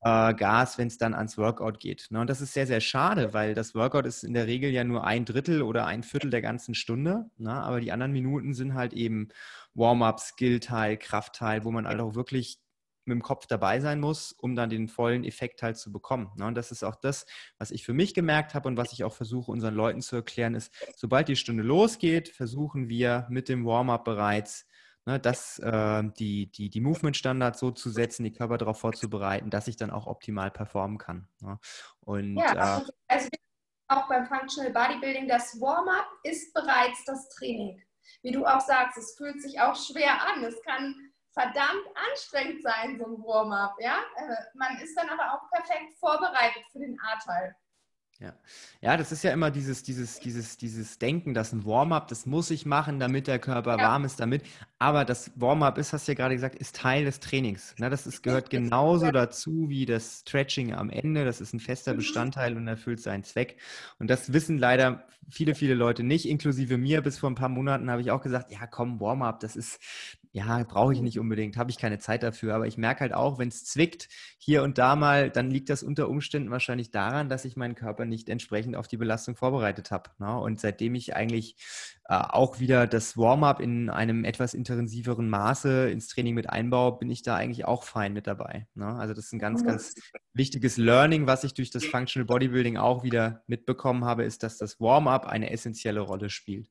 [0.03, 2.07] äh, Gas, wenn es dann ans Workout geht.
[2.11, 2.21] Ne?
[2.21, 5.05] Und das ist sehr, sehr schade, weil das Workout ist in der Regel ja nur
[5.05, 7.53] ein Drittel oder ein Viertel der ganzen Stunde, ne?
[7.53, 9.29] aber die anderen Minuten sind halt eben
[9.75, 12.61] Warm-up, Skill-Teil, Kraftteil, wo man halt auch wirklich
[13.09, 16.31] mit dem Kopf dabei sein muss, um dann den vollen Effekt halt zu bekommen.
[16.37, 16.47] Ne?
[16.47, 17.27] Und das ist auch das,
[17.59, 20.55] was ich für mich gemerkt habe und was ich auch versuche, unseren Leuten zu erklären,
[20.55, 24.67] ist, sobald die Stunde losgeht, versuchen wir mit dem Warm-up bereits
[25.07, 29.67] ne, das, äh, die, die, die Movement-Standards so zu setzen, die Körper darauf vorzubereiten, dass
[29.67, 31.27] ich dann auch optimal performen kann.
[31.41, 31.59] Ne?
[32.01, 33.29] Und, ja, äh, also
[33.89, 37.83] auch beim Functional Bodybuilding, das Warm-up ist bereits das Training.
[38.23, 40.45] Wie du auch sagst, es fühlt sich auch schwer an.
[40.45, 40.95] Es kann
[41.39, 43.77] verdammt anstrengend sein, so ein Warm-up.
[43.81, 43.99] Ja?
[44.17, 47.55] Äh, man ist dann aber auch perfekt vorbereitet für den A-Teil.
[48.21, 48.35] Ja.
[48.81, 52.51] ja, das ist ja immer dieses, dieses, dieses, dieses Denken, dass ein Warm-up, das muss
[52.51, 53.85] ich machen, damit der Körper ja.
[53.85, 54.43] warm ist damit.
[54.81, 57.77] Aber das Warm-up ist, hast du ja gerade gesagt, ist Teil des Trainings.
[57.79, 61.25] Ne, das ist, gehört genauso dazu wie das Stretching am Ende.
[61.25, 61.99] Das ist ein fester mhm.
[61.99, 63.57] Bestandteil und erfüllt seinen Zweck.
[64.01, 67.03] Und das wissen leider viele, viele Leute nicht, inklusive mir.
[67.03, 69.81] Bis vor ein paar Monaten habe ich auch gesagt, ja komm, Warm-up, das ist,
[70.39, 72.55] ja, brauche ich nicht unbedingt, habe ich keine Zeit dafür.
[72.55, 75.83] Aber ich merke halt auch, wenn es zwickt, hier und da mal, dann liegt das
[75.83, 80.11] unter Umständen wahrscheinlich daran, dass ich meinen Körper nicht entsprechend auf die Belastung vorbereitet habe.
[80.19, 80.39] Ne?
[80.39, 81.57] Und seitdem ich eigentlich
[82.05, 87.11] äh, auch wieder das Warm-up in einem etwas intensiveren Maße ins Training mit einbaue, bin
[87.11, 88.67] ich da eigentlich auch fein mit dabei.
[88.75, 88.87] Ne?
[88.87, 89.95] Also das ist ein ganz, ganz
[90.33, 94.81] wichtiges Learning, was ich durch das Functional Bodybuilding auch wieder mitbekommen habe, ist, dass das
[94.81, 96.71] Warm-up eine essentielle Rolle spielt.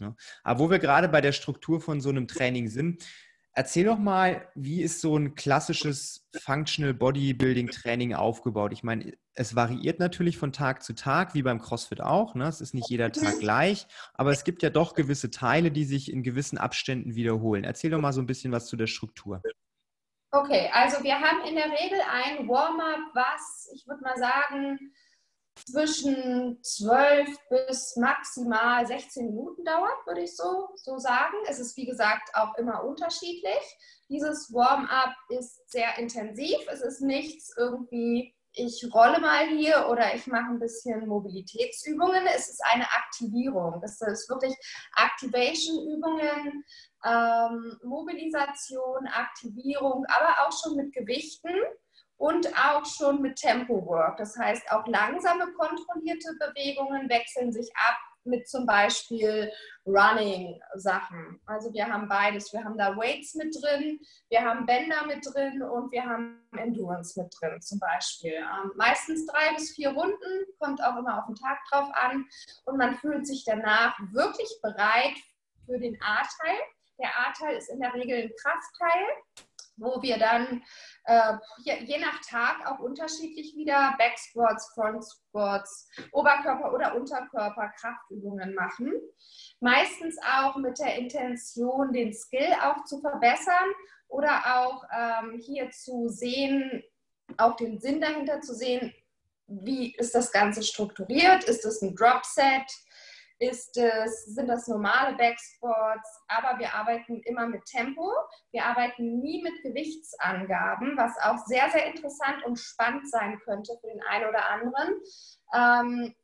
[0.00, 0.14] Ja.
[0.44, 3.04] Aber wo wir gerade bei der Struktur von so einem Training sind,
[3.52, 8.72] erzähl doch mal, wie ist so ein klassisches Functional Bodybuilding Training aufgebaut?
[8.72, 12.34] Ich meine, es variiert natürlich von Tag zu Tag, wie beim CrossFit auch.
[12.34, 12.46] Ne?
[12.46, 16.12] Es ist nicht jeder Tag gleich, aber es gibt ja doch gewisse Teile, die sich
[16.12, 17.64] in gewissen Abständen wiederholen.
[17.64, 19.42] Erzähl doch mal so ein bisschen was zu der Struktur.
[20.30, 24.78] Okay, also wir haben in der Regel ein Warm-up, was ich würde mal sagen,
[25.64, 31.36] zwischen 12 bis maximal 16 Minuten dauert, würde ich so, so sagen.
[31.46, 33.76] Es ist wie gesagt auch immer unterschiedlich.
[34.08, 36.58] Dieses Warm-up ist sehr intensiv.
[36.70, 42.26] Es ist nichts irgendwie, ich rolle mal hier oder ich mache ein bisschen Mobilitätsübungen.
[42.26, 43.80] Es ist eine Aktivierung.
[43.84, 44.54] Es ist wirklich
[44.96, 46.64] Activation-Übungen,
[47.04, 51.54] ähm, Mobilisation, Aktivierung, aber auch schon mit Gewichten
[52.18, 54.18] und auch schon mit Tempo-Work.
[54.18, 59.50] Das heißt, auch langsame kontrollierte Bewegungen wechseln sich ab mit zum Beispiel
[59.86, 61.40] Running-Sachen.
[61.46, 62.52] Also wir haben beides.
[62.52, 67.18] Wir haben da Weights mit drin, wir haben Bänder mit drin und wir haben Endurance
[67.20, 68.34] mit drin zum Beispiel.
[68.34, 72.26] Ähm, meistens drei bis vier Runden, kommt auch immer auf den Tag drauf an.
[72.66, 75.16] Und man fühlt sich danach wirklich bereit
[75.64, 76.58] für den A-Teil.
[77.00, 79.06] Der A-Teil ist in der Regel ein Kraftteil
[79.78, 80.62] wo wir dann
[81.04, 88.92] äh, je, nach Tag auch unterschiedlich wieder Backsquats, Frontsquats, Oberkörper- oder Unterkörper Kraftübungen machen.
[89.60, 93.72] Meistens auch mit der Intention, den Skill auch zu verbessern
[94.08, 96.82] oder auch ähm, hier zu sehen,
[97.36, 98.94] auch den Sinn dahinter zu sehen,
[99.48, 101.44] wie ist das Ganze strukturiert?
[101.44, 102.70] Ist es ein Drop-Set?
[103.38, 108.12] Ist es, sind das normale Backsquats, aber wir arbeiten immer mit Tempo.
[108.50, 113.88] Wir arbeiten nie mit Gewichtsangaben, was auch sehr, sehr interessant und spannend sein könnte für
[113.88, 114.94] den einen oder anderen.
[115.54, 116.14] Ähm,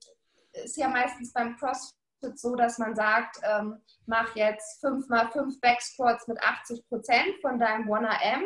[0.53, 5.61] ist ja meistens beim CrossFit so, dass man sagt, ähm, mach jetzt 5 mal 5
[5.61, 8.43] Backsquats mit 80 Prozent von deinem 1RM.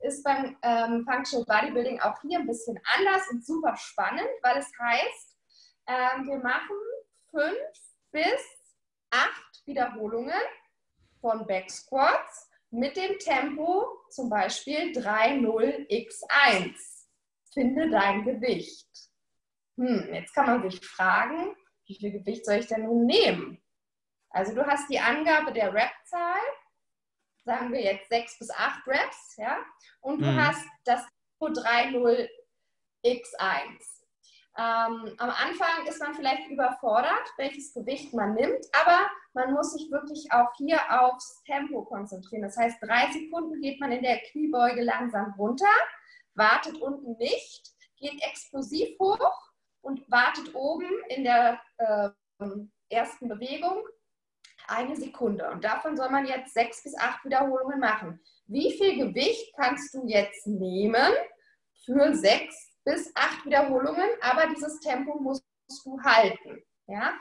[0.00, 4.70] Ist beim ähm, Functional Bodybuilding auch hier ein bisschen anders und super spannend, weil es
[4.78, 5.36] heißt,
[5.86, 6.76] ähm, wir machen
[7.30, 7.56] 5
[8.14, 8.40] bis
[9.10, 10.40] acht Wiederholungen
[11.20, 17.06] von Back Squats mit dem Tempo zum Beispiel 3-0-X1.
[17.52, 18.88] Finde dein Gewicht.
[19.76, 21.54] Hm, jetzt kann man sich fragen,
[21.86, 23.60] wie viel Gewicht soll ich denn nun nehmen?
[24.30, 26.40] Also du hast die Angabe der Rep-Zahl,
[27.44, 29.58] sagen wir jetzt 6 bis 8 Reps, ja,
[30.00, 30.40] und du mhm.
[30.40, 31.04] hast das
[31.38, 33.93] Tempo 3-0-X1.
[34.56, 39.90] Ähm, am Anfang ist man vielleicht überfordert, welches Gewicht man nimmt, aber man muss sich
[39.90, 42.42] wirklich auch hier aufs Tempo konzentrieren.
[42.42, 45.66] Das heißt, drei Sekunden geht man in der Kniebeuge langsam runter,
[46.34, 52.10] wartet unten nicht, geht explosiv hoch und wartet oben in der äh,
[52.90, 53.84] ersten Bewegung
[54.68, 55.50] eine Sekunde.
[55.50, 58.20] Und davon soll man jetzt sechs bis acht Wiederholungen machen.
[58.46, 61.12] Wie viel Gewicht kannst du jetzt nehmen
[61.84, 65.44] für sechs bis acht Wiederholungen, aber dieses Tempo musst
[65.84, 66.62] du halten.
[66.86, 67.18] Ja?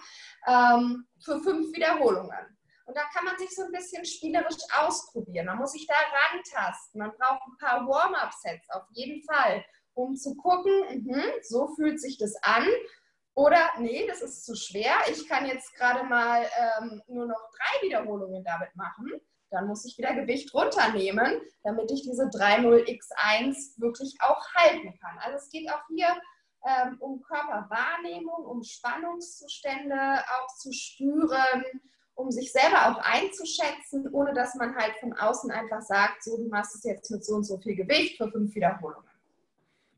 [0.47, 2.57] Ähm, für fünf Wiederholungen.
[2.85, 5.45] Und da kann man sich so ein bisschen spielerisch ausprobieren.
[5.45, 6.99] Man muss sich da rantasten.
[6.99, 12.17] Man braucht ein paar Warm-up-Sets auf jeden Fall, um zu gucken, mh, so fühlt sich
[12.17, 12.67] das an.
[13.35, 14.95] Oder nee, das ist zu schwer.
[15.09, 16.45] Ich kann jetzt gerade mal
[16.81, 19.21] ähm, nur noch drei Wiederholungen damit machen
[19.53, 25.17] dann muss ich wieder Gewicht runternehmen, damit ich diese 3.0x1 wirklich auch halten kann.
[25.19, 26.07] Also es geht auch hier
[26.65, 31.63] ähm, um Körperwahrnehmung, um Spannungszustände auch zu spüren,
[32.15, 36.47] um sich selber auch einzuschätzen, ohne dass man halt von außen einfach sagt, so du
[36.49, 39.12] machst es jetzt mit so und so viel Gewicht für fünf Wiederholungen.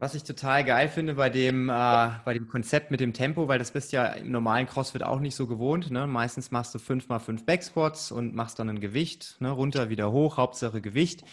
[0.05, 3.57] Was ich total geil finde bei dem, äh, bei dem Konzept mit dem Tempo, weil
[3.57, 5.89] das bist ja im normalen CrossFit auch nicht so gewohnt.
[5.89, 6.05] Ne?
[6.05, 9.49] Meistens machst du fünf mal fünf Backsquats und machst dann ein Gewicht, ne?
[9.49, 11.23] runter, wieder hoch, Hauptsache Gewicht.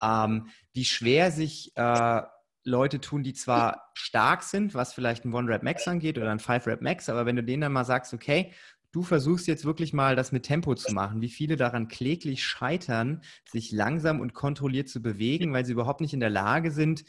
[0.00, 2.22] Ähm, wie schwer sich äh,
[2.62, 7.26] Leute tun, die zwar stark sind, was vielleicht ein One-Rap-Max angeht oder ein Five-Rap-Max, aber
[7.26, 8.52] wenn du denen dann mal sagst, okay,
[8.92, 13.22] du versuchst jetzt wirklich mal das mit Tempo zu machen, wie viele daran kläglich scheitern,
[13.50, 17.04] sich langsam und kontrolliert zu bewegen, weil sie überhaupt nicht in der Lage sind,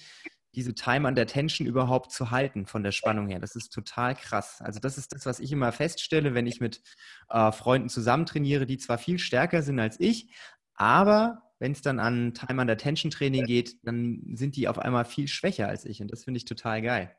[0.56, 3.40] diese Time under Tension überhaupt zu halten von der Spannung her.
[3.40, 4.62] Das ist total krass.
[4.62, 6.82] Also das ist das, was ich immer feststelle, wenn ich mit
[7.30, 10.34] äh, Freunden zusammen trainiere, die zwar viel stärker sind als ich,
[10.76, 15.06] aber wenn es dann an Time under Tension Training geht, dann sind die auf einmal
[15.06, 17.16] viel schwächer als ich und das finde ich total geil.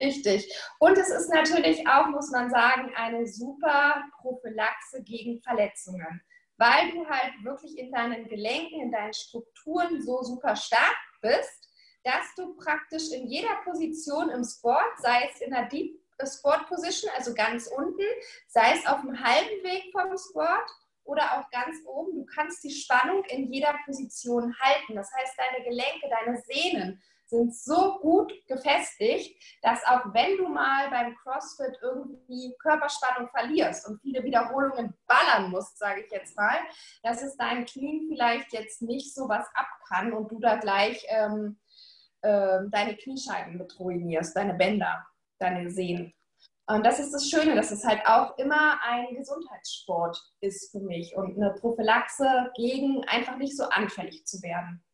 [0.00, 0.52] Richtig.
[0.78, 6.20] Und es ist natürlich auch, muss man sagen, eine super Prophylaxe gegen Verletzungen,
[6.56, 11.67] weil du halt wirklich in deinen Gelenken, in deinen Strukturen so super stark bist,
[12.08, 17.10] dass du praktisch in jeder Position im Sport, sei es in der Deep Sport Position,
[17.16, 18.02] also ganz unten,
[18.48, 20.70] sei es auf dem halben Weg vom Sport
[21.04, 24.96] oder auch ganz oben, du kannst die Spannung in jeder Position halten.
[24.96, 30.88] Das heißt, deine Gelenke, deine Sehnen sind so gut gefestigt, dass auch wenn du mal
[30.88, 36.58] beim CrossFit irgendwie Körperspannung verlierst und viele Wiederholungen ballern musst, sage ich jetzt mal,
[37.02, 41.04] dass es deinem Knie vielleicht jetzt nicht so was ab kann und du da gleich
[41.08, 41.58] ähm,
[42.22, 45.06] äh, deine Kniescheiben mit ruinierst, deine Bänder,
[45.38, 46.12] deine Sehnen.
[46.66, 51.16] Und das ist das Schöne, dass es halt auch immer ein Gesundheitssport ist für mich
[51.16, 54.84] und eine Prophylaxe gegen einfach nicht so anfällig zu werden.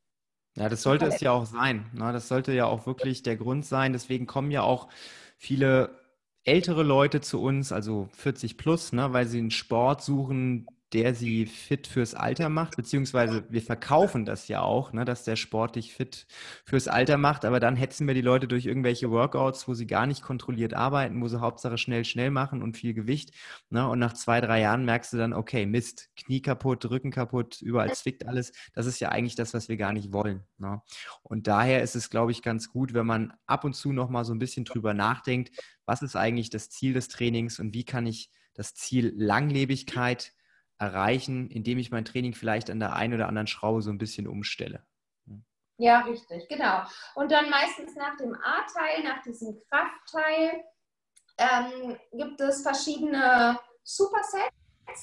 [0.56, 1.90] Ja, das sollte es ja auch sein.
[1.92, 2.12] Ne?
[2.12, 3.92] Das sollte ja auch wirklich der Grund sein.
[3.92, 4.88] Deswegen kommen ja auch
[5.36, 5.98] viele
[6.44, 11.46] ältere Leute zu uns, also 40 plus, ne, weil sie einen Sport suchen, der sie
[11.46, 15.92] fit fürs Alter macht, beziehungsweise wir verkaufen das ja auch, ne, dass der Sport dich
[15.92, 16.26] fit
[16.64, 20.06] fürs Alter macht, aber dann hetzen wir die Leute durch irgendwelche Workouts, wo sie gar
[20.06, 23.32] nicht kontrolliert arbeiten, wo sie Hauptsache schnell, schnell machen und viel Gewicht.
[23.70, 27.60] Ne, und nach zwei, drei Jahren merkst du dann, okay, Mist, Knie kaputt, Rücken kaputt,
[27.60, 28.52] überall zwickt alles.
[28.72, 30.44] Das ist ja eigentlich das, was wir gar nicht wollen.
[30.58, 30.80] Ne?
[31.22, 34.32] Und daher ist es, glaube ich, ganz gut, wenn man ab und zu nochmal so
[34.32, 35.50] ein bisschen drüber nachdenkt,
[35.86, 40.32] was ist eigentlich das Ziel des Trainings und wie kann ich das Ziel Langlebigkeit
[40.78, 44.26] erreichen, indem ich mein Training vielleicht an der einen oder anderen Schraube so ein bisschen
[44.26, 44.84] umstelle.
[45.76, 46.82] Ja, richtig, genau.
[47.14, 50.64] Und dann meistens nach dem A-Teil, nach diesem Kraftteil,
[51.36, 54.54] ähm, gibt es verschiedene Supersets,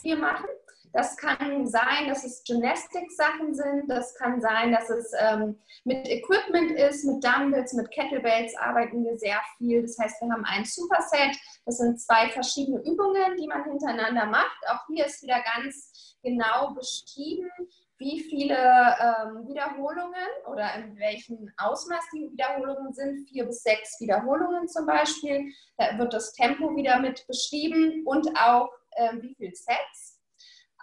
[0.03, 0.47] die wir machen.
[0.93, 3.87] Das kann sein, dass es Gymnastik-Sachen sind.
[3.87, 9.17] Das kann sein, dass es ähm, mit Equipment ist, mit Dumbbells, mit Kettlebells arbeiten wir
[9.17, 9.81] sehr viel.
[9.81, 11.37] Das heißt, wir haben ein Superset.
[11.65, 14.57] Das sind zwei verschiedene Übungen, die man hintereinander macht.
[14.69, 17.49] Auch hier ist wieder ganz genau beschrieben,
[17.97, 23.29] wie viele ähm, Wiederholungen oder in welchem Ausmaß die Wiederholungen sind.
[23.29, 25.53] Vier bis sechs Wiederholungen zum Beispiel.
[25.77, 30.10] Da wird das Tempo wieder mit beschrieben und auch ähm, wie viele Sets.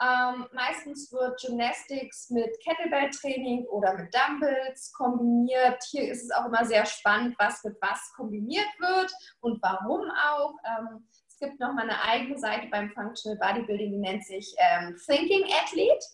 [0.01, 5.83] Ähm, meistens wird Gymnastics mit Kettlebell-Training oder mit Dumbbells kombiniert.
[5.91, 10.55] Hier ist es auch immer sehr spannend, was mit was kombiniert wird und warum auch.
[10.65, 14.97] Ähm, es gibt noch mal eine eigene Seite beim Functional Bodybuilding, die nennt sich ähm,
[15.07, 16.05] Thinking Athlete.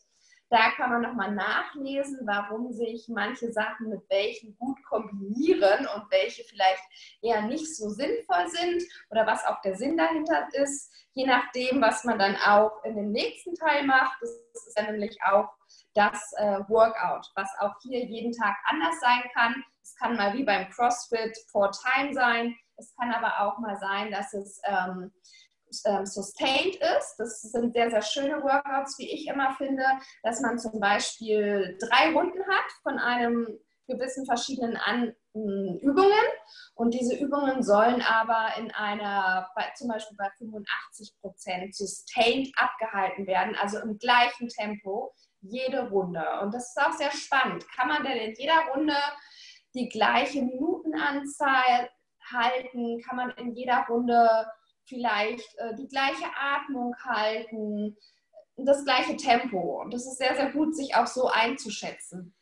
[0.51, 6.45] Da kann man nochmal nachlesen, warum sich manche Sachen mit welchen gut kombinieren und welche
[6.45, 6.83] vielleicht
[7.23, 12.05] eher nicht so sinnvoll sind oder was auch der Sinn dahinter ist, je nachdem, was
[12.05, 14.17] man dann auch in dem nächsten Teil macht.
[14.21, 15.49] Das ist dann nämlich auch
[15.95, 19.65] das äh, Workout, was auch hier jeden Tag anders sein kann.
[19.83, 22.57] Es kann mal wie beim CrossFit for Time sein.
[22.77, 25.13] Es kann aber auch mal sein, dass es ähm,
[25.85, 27.17] ähm, sustained ist.
[27.19, 29.85] Das sind sehr, sehr schöne Workouts, wie ich immer finde,
[30.23, 36.13] dass man zum Beispiel drei Runden hat von einem gewissen verschiedenen An Übungen
[36.75, 43.57] und diese Übungen sollen aber in einer, zum Beispiel bei 85 Prozent sustained abgehalten werden,
[43.57, 46.25] also im gleichen Tempo jede Runde.
[46.41, 47.67] Und das ist auch sehr spannend.
[47.77, 48.95] Kann man denn in jeder Runde
[49.75, 51.91] die gleiche Minutenanzahl
[52.33, 53.03] halten?
[53.03, 54.47] Kann man in jeder Runde
[54.87, 57.97] vielleicht äh, die gleiche Atmung halten,
[58.57, 59.83] das gleiche Tempo.
[59.83, 62.35] Und das ist sehr, sehr gut, sich auch so einzuschätzen.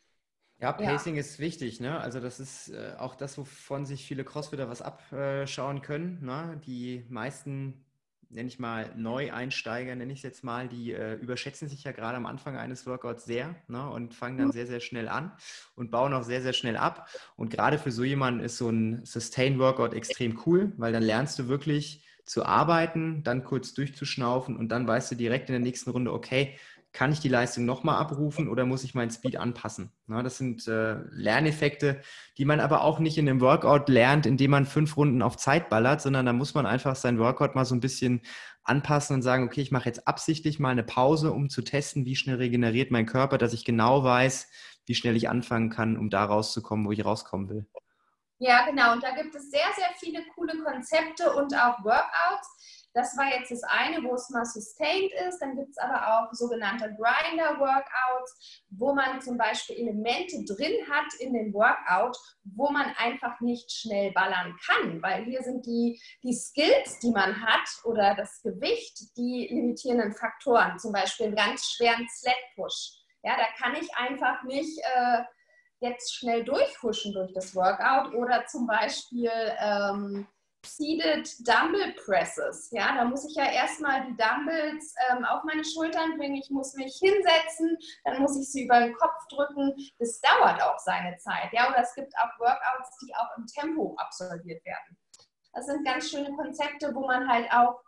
[0.59, 1.19] Ja, Pacing ja.
[1.19, 1.81] ist wichtig.
[1.81, 1.99] Ne?
[1.99, 6.23] Also das ist äh, auch das, wovon sich viele Crossfitter was abschauen können.
[6.23, 6.61] Ne?
[6.65, 7.85] Die meisten,
[8.29, 12.15] nenne ich mal Neueinsteiger, nenne ich es jetzt mal, die äh, überschätzen sich ja gerade
[12.15, 13.89] am Anfang eines Workouts sehr ne?
[13.89, 14.51] und fangen dann mhm.
[14.53, 15.33] sehr, sehr schnell an
[15.75, 17.09] und bauen auch sehr, sehr schnell ab.
[17.35, 21.49] Und gerade für so jemanden ist so ein Sustain-Workout extrem cool, weil dann lernst du
[21.49, 26.13] wirklich zu arbeiten, dann kurz durchzuschnaufen und dann weißt du direkt in der nächsten Runde,
[26.13, 26.55] okay,
[26.93, 29.91] kann ich die Leistung nochmal abrufen oder muss ich meinen Speed anpassen?
[30.05, 32.01] Na, das sind äh, Lerneffekte,
[32.37, 35.69] die man aber auch nicht in einem Workout lernt, indem man fünf Runden auf Zeit
[35.69, 38.21] ballert, sondern da muss man einfach sein Workout mal so ein bisschen
[38.63, 42.15] anpassen und sagen, okay, ich mache jetzt absichtlich mal eine Pause, um zu testen, wie
[42.15, 44.47] schnell regeneriert mein Körper, dass ich genau weiß,
[44.85, 47.65] wie schnell ich anfangen kann, um da rauszukommen, wo ich rauskommen will.
[48.39, 48.93] Ja, genau.
[48.93, 52.83] Und da gibt es sehr, sehr viele coole Konzepte und auch Workouts.
[52.95, 55.39] Das war jetzt das eine, wo es mal sustained ist.
[55.39, 61.33] Dann gibt es aber auch sogenannte Grinder-Workouts, wo man zum Beispiel Elemente drin hat in
[61.33, 66.99] dem Workout, wo man einfach nicht schnell ballern kann, weil hier sind die, die Skills,
[66.99, 70.77] die man hat oder das Gewicht, die limitierenden Faktoren.
[70.77, 72.91] Zum Beispiel einen ganz schweren Sled-Push
[73.23, 75.23] Ja, da kann ich einfach nicht äh,
[75.83, 80.27] jetzt schnell durchfuschen durch das Workout oder zum Beispiel ähm,
[80.65, 82.69] Seated Dumbbell Presses.
[82.71, 86.35] Ja, da muss ich ja erstmal die Dumbbells ähm, auf meine Schultern bringen.
[86.35, 89.75] Ich muss mich hinsetzen, dann muss ich sie über den Kopf drücken.
[89.99, 91.51] Das dauert auch seine Zeit.
[91.51, 94.97] Ja, oder es gibt auch Workouts, die auch im Tempo absolviert werden.
[95.51, 97.79] Das sind ganz schöne Konzepte, wo man halt auch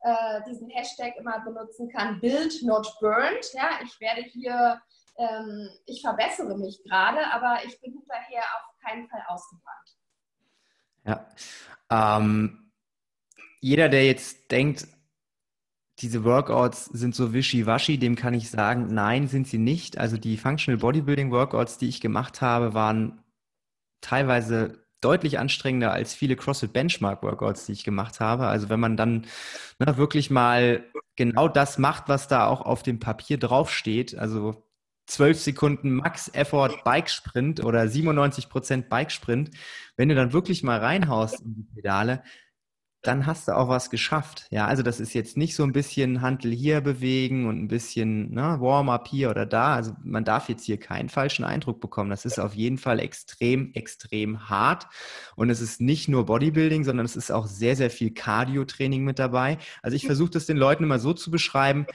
[0.00, 3.46] äh, diesen Hashtag immer benutzen kann, Build not burned.
[3.54, 4.80] Ja, ich werde hier,
[5.16, 9.96] ähm, ich verbessere mich gerade, aber ich bin hinterher auf keinen Fall ausgebrannt.
[11.04, 11.28] Ja.
[11.90, 12.72] Ähm,
[13.60, 14.86] jeder, der jetzt denkt,
[16.00, 19.96] diese Workouts sind so wischiwaschi, dem kann ich sagen, nein, sind sie nicht.
[19.98, 23.22] Also die Functional Bodybuilding Workouts, die ich gemacht habe, waren
[24.00, 28.46] teilweise deutlich anstrengender als viele CrossFit Benchmark Workouts, die ich gemacht habe.
[28.46, 29.26] Also wenn man dann
[29.78, 30.84] ne, wirklich mal
[31.14, 34.63] genau das macht, was da auch auf dem Papier draufsteht, also
[35.06, 39.50] 12 Sekunden Max Effort Bike Sprint oder 97 Prozent Bike Sprint,
[39.96, 42.22] wenn du dann wirklich mal reinhaust in die Pedale,
[43.06, 44.46] dann hast du auch was geschafft.
[44.50, 48.32] Ja, also das ist jetzt nicht so ein bisschen Handel hier bewegen und ein bisschen
[48.32, 49.74] ne, Warm-up hier oder da.
[49.74, 52.10] Also man darf jetzt hier keinen falschen Eindruck bekommen.
[52.10, 54.86] Das ist auf jeden Fall extrem, extrem hart.
[55.36, 59.18] Und es ist nicht nur Bodybuilding, sondern es ist auch sehr, sehr viel Cardio-Training mit
[59.18, 59.58] dabei.
[59.82, 61.86] Also ich versuche das den Leuten immer so zu beschreiben.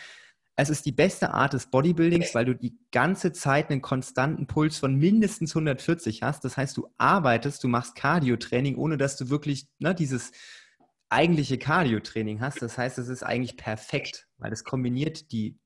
[0.62, 4.78] Es ist die beste Art des Bodybuildings, weil du die ganze Zeit einen konstanten Puls
[4.78, 6.43] von mindestens 140 hast.
[6.43, 10.34] Das heißt, du arbeitest, du machst Cardio-Training, ohne dass du wirklich ne, dieses
[11.07, 12.62] eigentliche Cardio-Training hast.
[12.62, 15.57] Das heißt, es ist eigentlich perfekt, weil es kombiniert die,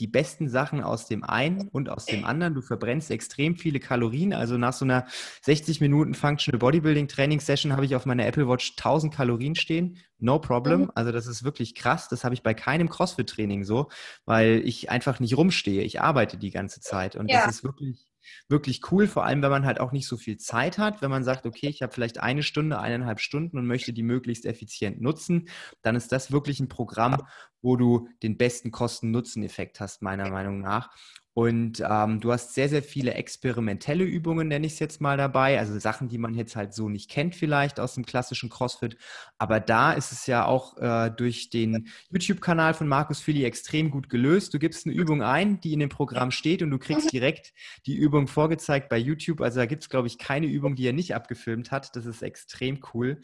[0.00, 2.54] die besten Sachen aus dem einen und aus dem anderen.
[2.54, 4.32] Du verbrennst extrem viele Kalorien.
[4.32, 5.06] Also nach so einer
[5.42, 9.98] 60 Minuten Functional Bodybuilding Training Session habe ich auf meiner Apple Watch 1000 Kalorien stehen.
[10.18, 10.80] No problem.
[10.80, 10.92] Mhm.
[10.94, 12.08] Also das ist wirklich krass.
[12.08, 13.90] Das habe ich bei keinem CrossFit Training so,
[14.24, 15.82] weil ich einfach nicht rumstehe.
[15.82, 17.44] Ich arbeite die ganze Zeit und ja.
[17.44, 18.09] das ist wirklich
[18.48, 21.02] wirklich cool, vor allem wenn man halt auch nicht so viel Zeit hat.
[21.02, 24.46] Wenn man sagt, okay, ich habe vielleicht eine Stunde, eineinhalb Stunden und möchte die möglichst
[24.46, 25.48] effizient nutzen,
[25.82, 27.22] dann ist das wirklich ein Programm,
[27.62, 30.90] wo du den besten Kosten-Nutzen-Effekt hast, meiner Meinung nach.
[31.32, 35.60] Und ähm, du hast sehr, sehr viele experimentelle Übungen, nenne ich es jetzt mal dabei.
[35.60, 38.96] Also Sachen, die man jetzt halt so nicht kennt, vielleicht aus dem klassischen CrossFit.
[39.38, 44.10] Aber da ist es ja auch äh, durch den YouTube-Kanal von Markus Philly extrem gut
[44.10, 44.52] gelöst.
[44.52, 47.10] Du gibst eine Übung ein, die in dem Programm steht und du kriegst mhm.
[47.10, 47.52] direkt
[47.86, 49.40] die Übung vorgezeigt bei YouTube.
[49.40, 51.94] Also da gibt es, glaube ich, keine Übung, die er nicht abgefilmt hat.
[51.94, 53.20] Das ist extrem cool.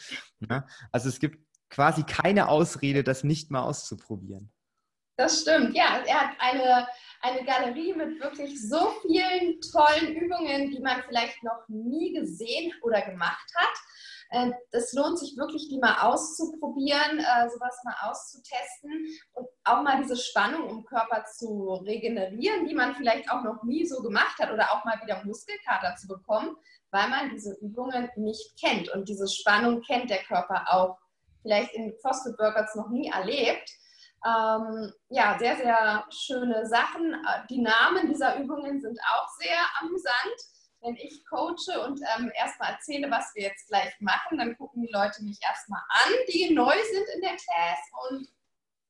[0.49, 0.67] Ja?
[0.93, 1.41] Also es gibt
[1.71, 4.53] quasi keine Ausrede, das nicht mal auszuprobieren.
[5.17, 6.03] Das stimmt, ja.
[6.07, 6.87] Er hat eine
[7.27, 13.03] eine Galerie mit wirklich so vielen tollen Übungen, die man vielleicht noch nie gesehen oder
[13.03, 14.55] gemacht hat.
[14.71, 20.03] Es äh, lohnt sich wirklich, die mal auszuprobieren, äh, sowas mal auszutesten und auch mal
[20.03, 24.53] diese Spannung im Körper zu regenerieren, die man vielleicht auch noch nie so gemacht hat
[24.53, 26.57] oder auch mal wieder Muskelkater zu bekommen,
[26.91, 28.89] weil man diese Übungen nicht kennt.
[28.89, 30.99] Und diese Spannung kennt der Körper auch
[31.43, 33.71] vielleicht in CrossFit Workouts noch nie erlebt.
[34.25, 37.15] Ähm, ja, sehr, sehr schöne Sachen.
[37.15, 40.37] Äh, die Namen dieser Übungen sind auch sehr amüsant.
[40.81, 44.93] Wenn ich coache und ähm, erstmal erzähle, was wir jetzt gleich machen, dann gucken die
[44.93, 48.29] Leute mich erstmal an, die neu sind in der Class und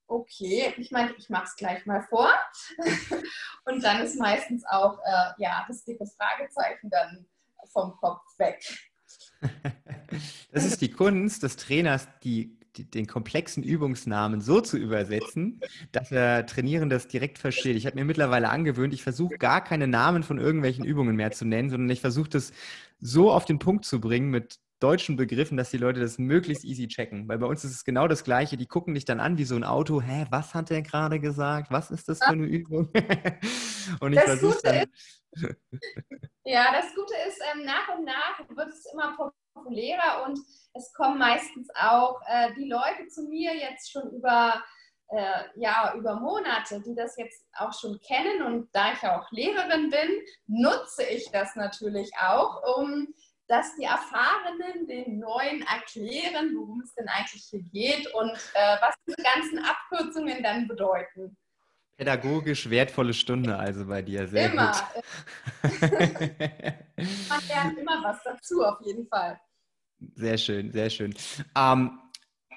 [0.08, 2.32] okay, ich meine, ich mache es gleich mal vor.
[3.64, 7.26] und dann ist meistens auch äh, ja, das dicke Fragezeichen dann
[7.72, 8.62] vom Kopf weg.
[10.52, 15.60] Das ist die Kunst des Trainers, die den komplexen Übungsnamen so zu übersetzen,
[15.92, 17.76] dass der Trainierende das direkt versteht.
[17.76, 21.44] Ich habe mir mittlerweile angewöhnt, ich versuche gar keine Namen von irgendwelchen Übungen mehr zu
[21.44, 22.52] nennen, sondern ich versuche das
[23.00, 26.86] so auf den Punkt zu bringen mit deutschen Begriffen, dass die Leute das möglichst easy
[26.86, 27.28] checken.
[27.28, 28.56] Weil bei uns ist es genau das Gleiche.
[28.56, 30.02] Die gucken dich dann an wie so ein Auto.
[30.02, 31.70] Hä, was hat der gerade gesagt?
[31.70, 32.90] Was ist das für eine Übung?
[34.00, 34.84] und ich versuche dann...
[36.44, 39.16] ja, das Gute ist, ähm, nach und nach wird es immer
[39.56, 40.38] populärer und
[40.74, 44.62] es kommen meistens auch äh, die Leute zu mir jetzt schon über,
[45.08, 48.42] äh, ja, über Monate, die das jetzt auch schon kennen.
[48.42, 50.10] Und da ich auch Lehrerin bin,
[50.46, 53.08] nutze ich das natürlich auch, um
[53.48, 58.94] dass die Erfahrenen den Neuen erklären, worum es denn eigentlich hier geht und äh, was
[59.06, 61.36] diese ganzen Abkürzungen dann bedeuten.
[61.96, 64.72] Pädagogisch wertvolle Stunde also bei dir, sehr immer.
[64.72, 65.72] gut.
[67.28, 69.40] Man lernt immer was dazu, auf jeden Fall.
[70.14, 71.14] Sehr schön, sehr schön.
[71.56, 71.98] Ähm,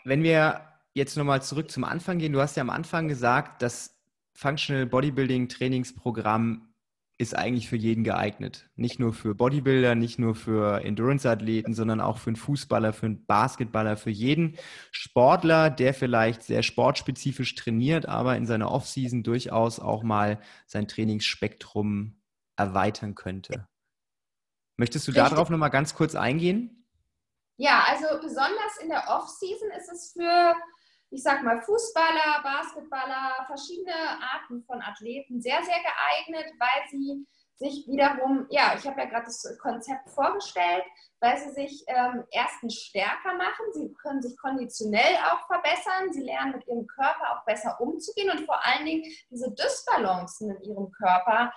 [0.03, 0.61] wenn wir
[0.93, 3.97] jetzt nochmal zurück zum Anfang gehen, du hast ja am Anfang gesagt, das
[4.33, 6.69] Functional Bodybuilding Trainingsprogramm
[7.19, 8.69] ist eigentlich für jeden geeignet.
[8.75, 13.25] Nicht nur für Bodybuilder, nicht nur für Endurance-Athleten, sondern auch für einen Fußballer, für einen
[13.25, 14.57] Basketballer, für jeden
[14.91, 22.21] Sportler, der vielleicht sehr sportspezifisch trainiert, aber in seiner Offseason durchaus auch mal sein Trainingsspektrum
[22.55, 23.67] erweitern könnte.
[24.77, 25.29] Möchtest du Richtig.
[25.29, 26.78] darauf nochmal ganz kurz eingehen?
[27.61, 30.55] Ja, also besonders in der Offseason ist es für
[31.11, 37.87] ich sag mal, Fußballer, Basketballer, verschiedene Arten von Athleten sehr, sehr geeignet, weil sie sich
[37.87, 40.83] wiederum, ja, ich habe ja gerade das Konzept vorgestellt,
[41.19, 46.53] weil sie sich ähm, erstens stärker machen, sie können sich konditionell auch verbessern, sie lernen
[46.53, 51.51] mit ihrem Körper auch besser umzugehen und vor allen Dingen diese Dysbalancen in ihrem Körper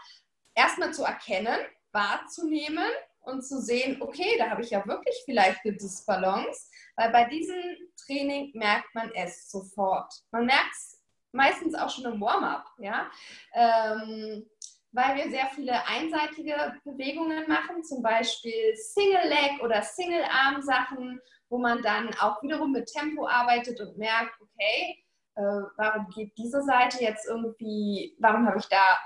[0.55, 1.59] erstmal zu erkennen,
[1.92, 2.90] wahrzunehmen
[3.22, 7.60] und zu sehen, okay, da habe ich ja wirklich vielleicht eine Disbalance, weil bei diesem
[8.06, 10.12] Training merkt man es sofort.
[10.30, 11.00] Man merkt es
[11.32, 13.10] meistens auch schon im Warm-up, ja,
[13.54, 14.46] ähm,
[14.94, 22.14] weil wir sehr viele einseitige Bewegungen machen, zum Beispiel Single-Leg oder Single-Arm-Sachen, wo man dann
[22.18, 25.02] auch wiederum mit Tempo arbeitet und merkt, okay,
[25.36, 28.98] äh, warum geht diese Seite jetzt irgendwie, warum habe ich da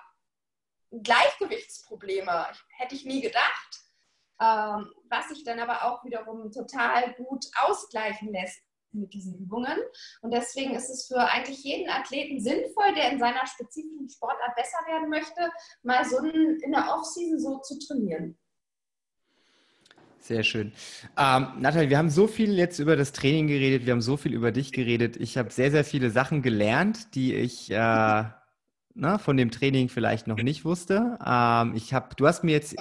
[0.90, 2.46] Gleichgewichtsprobleme?
[2.78, 3.86] Hätte ich nie gedacht
[4.41, 8.61] ähm, was sich dann aber auch wiederum total gut ausgleichen lässt
[8.93, 9.76] mit diesen Übungen.
[10.22, 14.78] Und deswegen ist es für eigentlich jeden Athleten sinnvoll, der in seiner spezifischen Sportart besser
[14.87, 15.51] werden möchte,
[15.82, 18.39] mal so in der Offseason so zu trainieren.
[20.18, 20.72] Sehr schön.
[21.16, 24.34] Ähm, Nathalie, wir haben so viel jetzt über das Training geredet, wir haben so viel
[24.34, 25.16] über dich geredet.
[25.16, 28.32] Ich habe sehr, sehr viele Sachen gelernt, die ich äh, na,
[28.95, 31.18] ne, von dem Training vielleicht noch nicht wusste.
[31.24, 32.74] Ähm, ich hab, du hast mir jetzt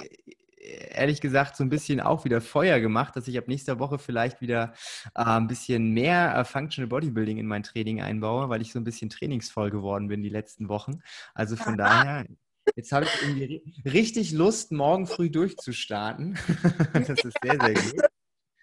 [0.66, 4.40] ehrlich gesagt so ein bisschen auch wieder Feuer gemacht, dass ich ab nächster Woche vielleicht
[4.40, 4.72] wieder
[5.14, 8.84] äh, ein bisschen mehr äh, Functional Bodybuilding in mein Training einbaue, weil ich so ein
[8.84, 11.02] bisschen trainingsvoll geworden bin die letzten Wochen.
[11.34, 12.26] Also von daher,
[12.74, 16.38] jetzt habe ich irgendwie richtig Lust, morgen früh durchzustarten.
[16.92, 18.04] das ist sehr, sehr gut.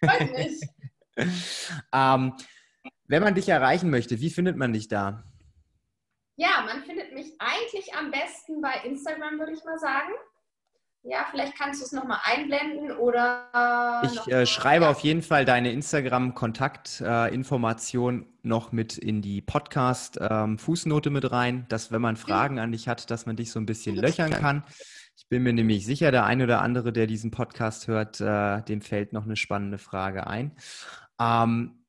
[1.94, 2.34] ähm,
[3.08, 5.24] wenn man dich erreichen möchte, wie findet man dich da?
[6.36, 10.12] Ja, man findet mich eigentlich am besten bei Instagram, würde ich mal sagen.
[11.06, 14.02] Ja, vielleicht kannst du es nochmal einblenden oder.
[14.04, 14.92] Ich äh, schreibe ja.
[14.92, 21.92] auf jeden Fall deine Instagram-Kontaktinformation äh, noch mit in die Podcast-Fußnote ähm, mit rein, dass
[21.92, 24.64] wenn man Fragen an dich hat, dass man dich so ein bisschen löchern kann.
[25.18, 28.80] Ich bin mir nämlich sicher, der ein oder andere, der diesen Podcast hört, äh, dem
[28.82, 30.54] fällt noch eine spannende Frage ein.
[31.20, 31.84] Ähm,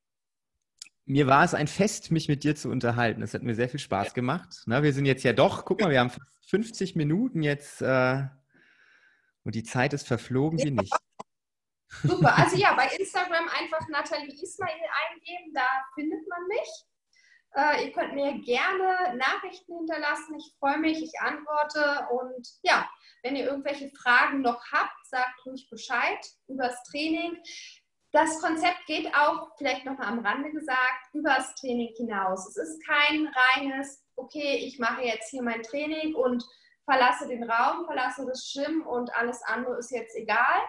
[1.07, 3.23] mir war es ein Fest, mich mit dir zu unterhalten.
[3.23, 4.65] Es hat mir sehr viel Spaß gemacht.
[4.67, 6.11] Na, wir sind jetzt ja doch, guck mal, wir haben
[6.49, 8.25] 50 Minuten jetzt äh,
[9.45, 10.95] und die Zeit ist verflogen wie nicht.
[12.03, 14.71] Super, also ja, bei Instagram einfach Nathalie Ismail
[15.11, 16.69] eingeben, da findet man mich.
[17.57, 22.89] Äh, ihr könnt mir gerne Nachrichten hinterlassen, ich freue mich, ich antworte und ja,
[23.23, 26.19] wenn ihr irgendwelche Fragen noch habt, sagt ruhig Bescheid
[26.49, 27.39] über das Training.
[28.11, 32.49] Das Konzept geht auch, vielleicht noch mal am Rande gesagt, über das Training hinaus.
[32.49, 36.45] Es ist kein reines, okay, ich mache jetzt hier mein Training und
[36.85, 40.61] verlasse den Raum, verlasse das Gym und alles andere ist jetzt egal.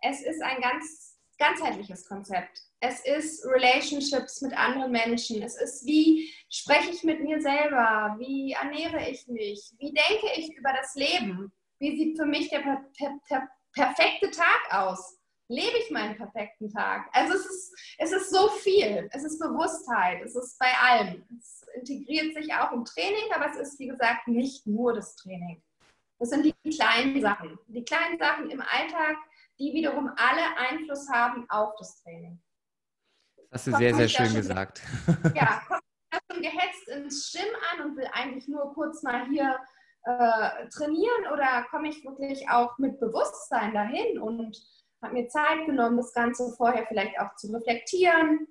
[0.00, 2.62] Es ist ein ganz ganzheitliches Konzept.
[2.80, 5.42] Es ist Relationships mit anderen Menschen.
[5.42, 8.16] Es ist, wie spreche ich mit mir selber?
[8.18, 9.72] Wie ernähre ich mich?
[9.78, 11.52] Wie denke ich über das Leben?
[11.78, 15.18] Wie sieht für mich der per per per perfekte Tag aus?
[15.48, 17.08] Lebe ich meinen perfekten Tag?
[17.12, 19.08] Also es ist, es ist so viel.
[19.12, 20.20] Es ist Bewusstheit.
[20.22, 21.24] Es ist bei allem.
[21.38, 25.62] Es integriert sich auch im Training, aber es ist, wie gesagt, nicht nur das Training.
[26.18, 27.58] Das sind die kleinen Sachen.
[27.68, 29.16] Die kleinen Sachen im Alltag,
[29.58, 32.40] die wiederum alle Einfluss haben auf das Training.
[33.50, 34.82] Das hast du sehr, sehr schön gesagt.
[35.34, 35.82] Ja, kommt
[36.30, 39.58] schon gehetzt ins Gym an und will eigentlich nur kurz mal hier
[40.04, 44.56] äh, trainieren oder komme ich wirklich auch mit Bewusstsein dahin und
[45.02, 48.48] habe mir Zeit genommen, das Ganze vorher vielleicht auch zu reflektieren,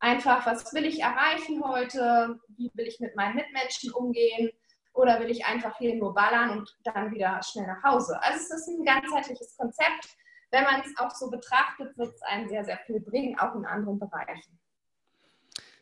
[0.00, 4.50] einfach, was will ich erreichen heute, wie will ich mit meinen Mitmenschen umgehen
[4.92, 8.20] oder will ich einfach hier nur ballern und dann wieder schnell nach Hause.
[8.22, 10.16] Also es ist ein ganzheitliches Konzept.
[10.50, 13.64] Wenn man es auch so betrachtet, wird es einem sehr, sehr viel bringen, auch in
[13.64, 14.58] anderen Bereichen.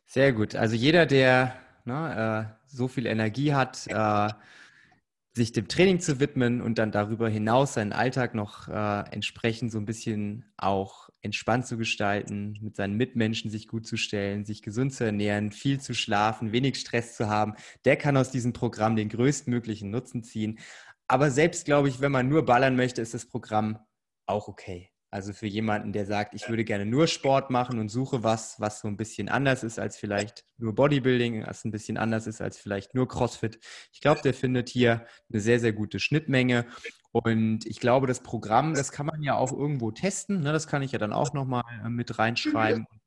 [0.04, 0.54] Sehr gut.
[0.54, 1.54] Also jeder, der
[1.84, 4.28] ne, äh, so viel Energie hat, äh,
[5.38, 9.78] sich dem Training zu widmen und dann darüber hinaus seinen Alltag noch äh, entsprechend so
[9.78, 14.92] ein bisschen auch entspannt zu gestalten, mit seinen Mitmenschen sich gut zu stellen, sich gesund
[14.92, 17.54] zu ernähren, viel zu schlafen, wenig Stress zu haben,
[17.86, 20.58] der kann aus diesem Programm den größtmöglichen Nutzen ziehen.
[21.06, 23.78] Aber selbst, glaube ich, wenn man nur ballern möchte, ist das Programm
[24.26, 24.90] auch okay.
[25.10, 28.80] Also für jemanden, der sagt, ich würde gerne nur Sport machen und suche was, was
[28.80, 32.58] so ein bisschen anders ist als vielleicht nur Bodybuilding, was ein bisschen anders ist als
[32.58, 33.58] vielleicht nur CrossFit.
[33.92, 36.66] Ich glaube, der findet hier eine sehr, sehr gute Schnittmenge.
[37.10, 40.40] Und ich glaube, das Programm, das kann man ja auch irgendwo testen.
[40.40, 40.52] Ne?
[40.52, 42.82] Das kann ich ja dann auch nochmal äh, mit reinschreiben.
[42.82, 42.98] Mhm.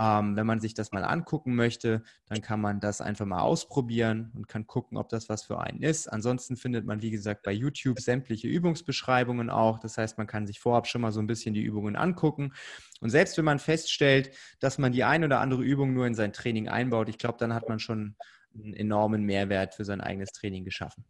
[0.00, 4.32] Ähm, wenn man sich das mal angucken möchte, dann kann man das einfach mal ausprobieren
[4.34, 6.08] und kann gucken, ob das was für einen ist.
[6.08, 9.78] Ansonsten findet man, wie gesagt, bei YouTube sämtliche Übungsbeschreibungen auch.
[9.78, 12.54] Das heißt, man kann sich vorab schon mal so ein bisschen die Übungen angucken.
[13.02, 16.32] Und selbst wenn man feststellt, dass man die ein oder andere Übung nur in sein
[16.32, 18.16] Training einbaut, ich glaube, dann hat man schon
[18.54, 21.04] einen enormen Mehrwert für sein eigenes Training geschaffen.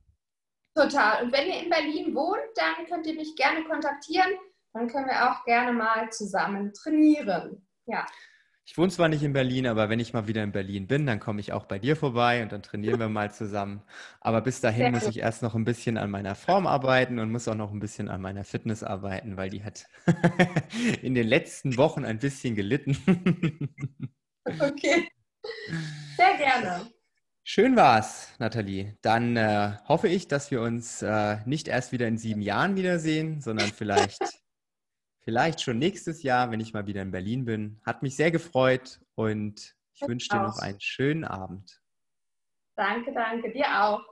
[0.74, 1.22] Total.
[1.22, 4.32] Und wenn ihr in Berlin wohnt, dann könnt ihr mich gerne kontaktieren.
[4.72, 7.64] Dann können wir auch gerne mal zusammen trainieren.
[7.86, 8.04] Ja.
[8.70, 11.18] Ich wohne zwar nicht in Berlin, aber wenn ich mal wieder in Berlin bin, dann
[11.18, 13.82] komme ich auch bei dir vorbei und dann trainieren wir mal zusammen.
[14.20, 17.48] Aber bis dahin muss ich erst noch ein bisschen an meiner Form arbeiten und muss
[17.48, 19.86] auch noch ein bisschen an meiner Fitness arbeiten, weil die hat
[21.02, 22.96] in den letzten Wochen ein bisschen gelitten.
[24.46, 25.08] okay.
[26.16, 26.86] Sehr gerne.
[27.42, 28.96] Schön war's, Nathalie.
[29.02, 33.40] Dann äh, hoffe ich, dass wir uns äh, nicht erst wieder in sieben Jahren wiedersehen,
[33.40, 34.20] sondern vielleicht
[35.30, 37.80] Vielleicht schon nächstes Jahr, wenn ich mal wieder in Berlin bin.
[37.86, 41.80] Hat mich sehr gefreut und ich wünsche dir noch einen schönen Abend.
[42.74, 43.52] Danke, danke.
[43.52, 44.09] Dir auch.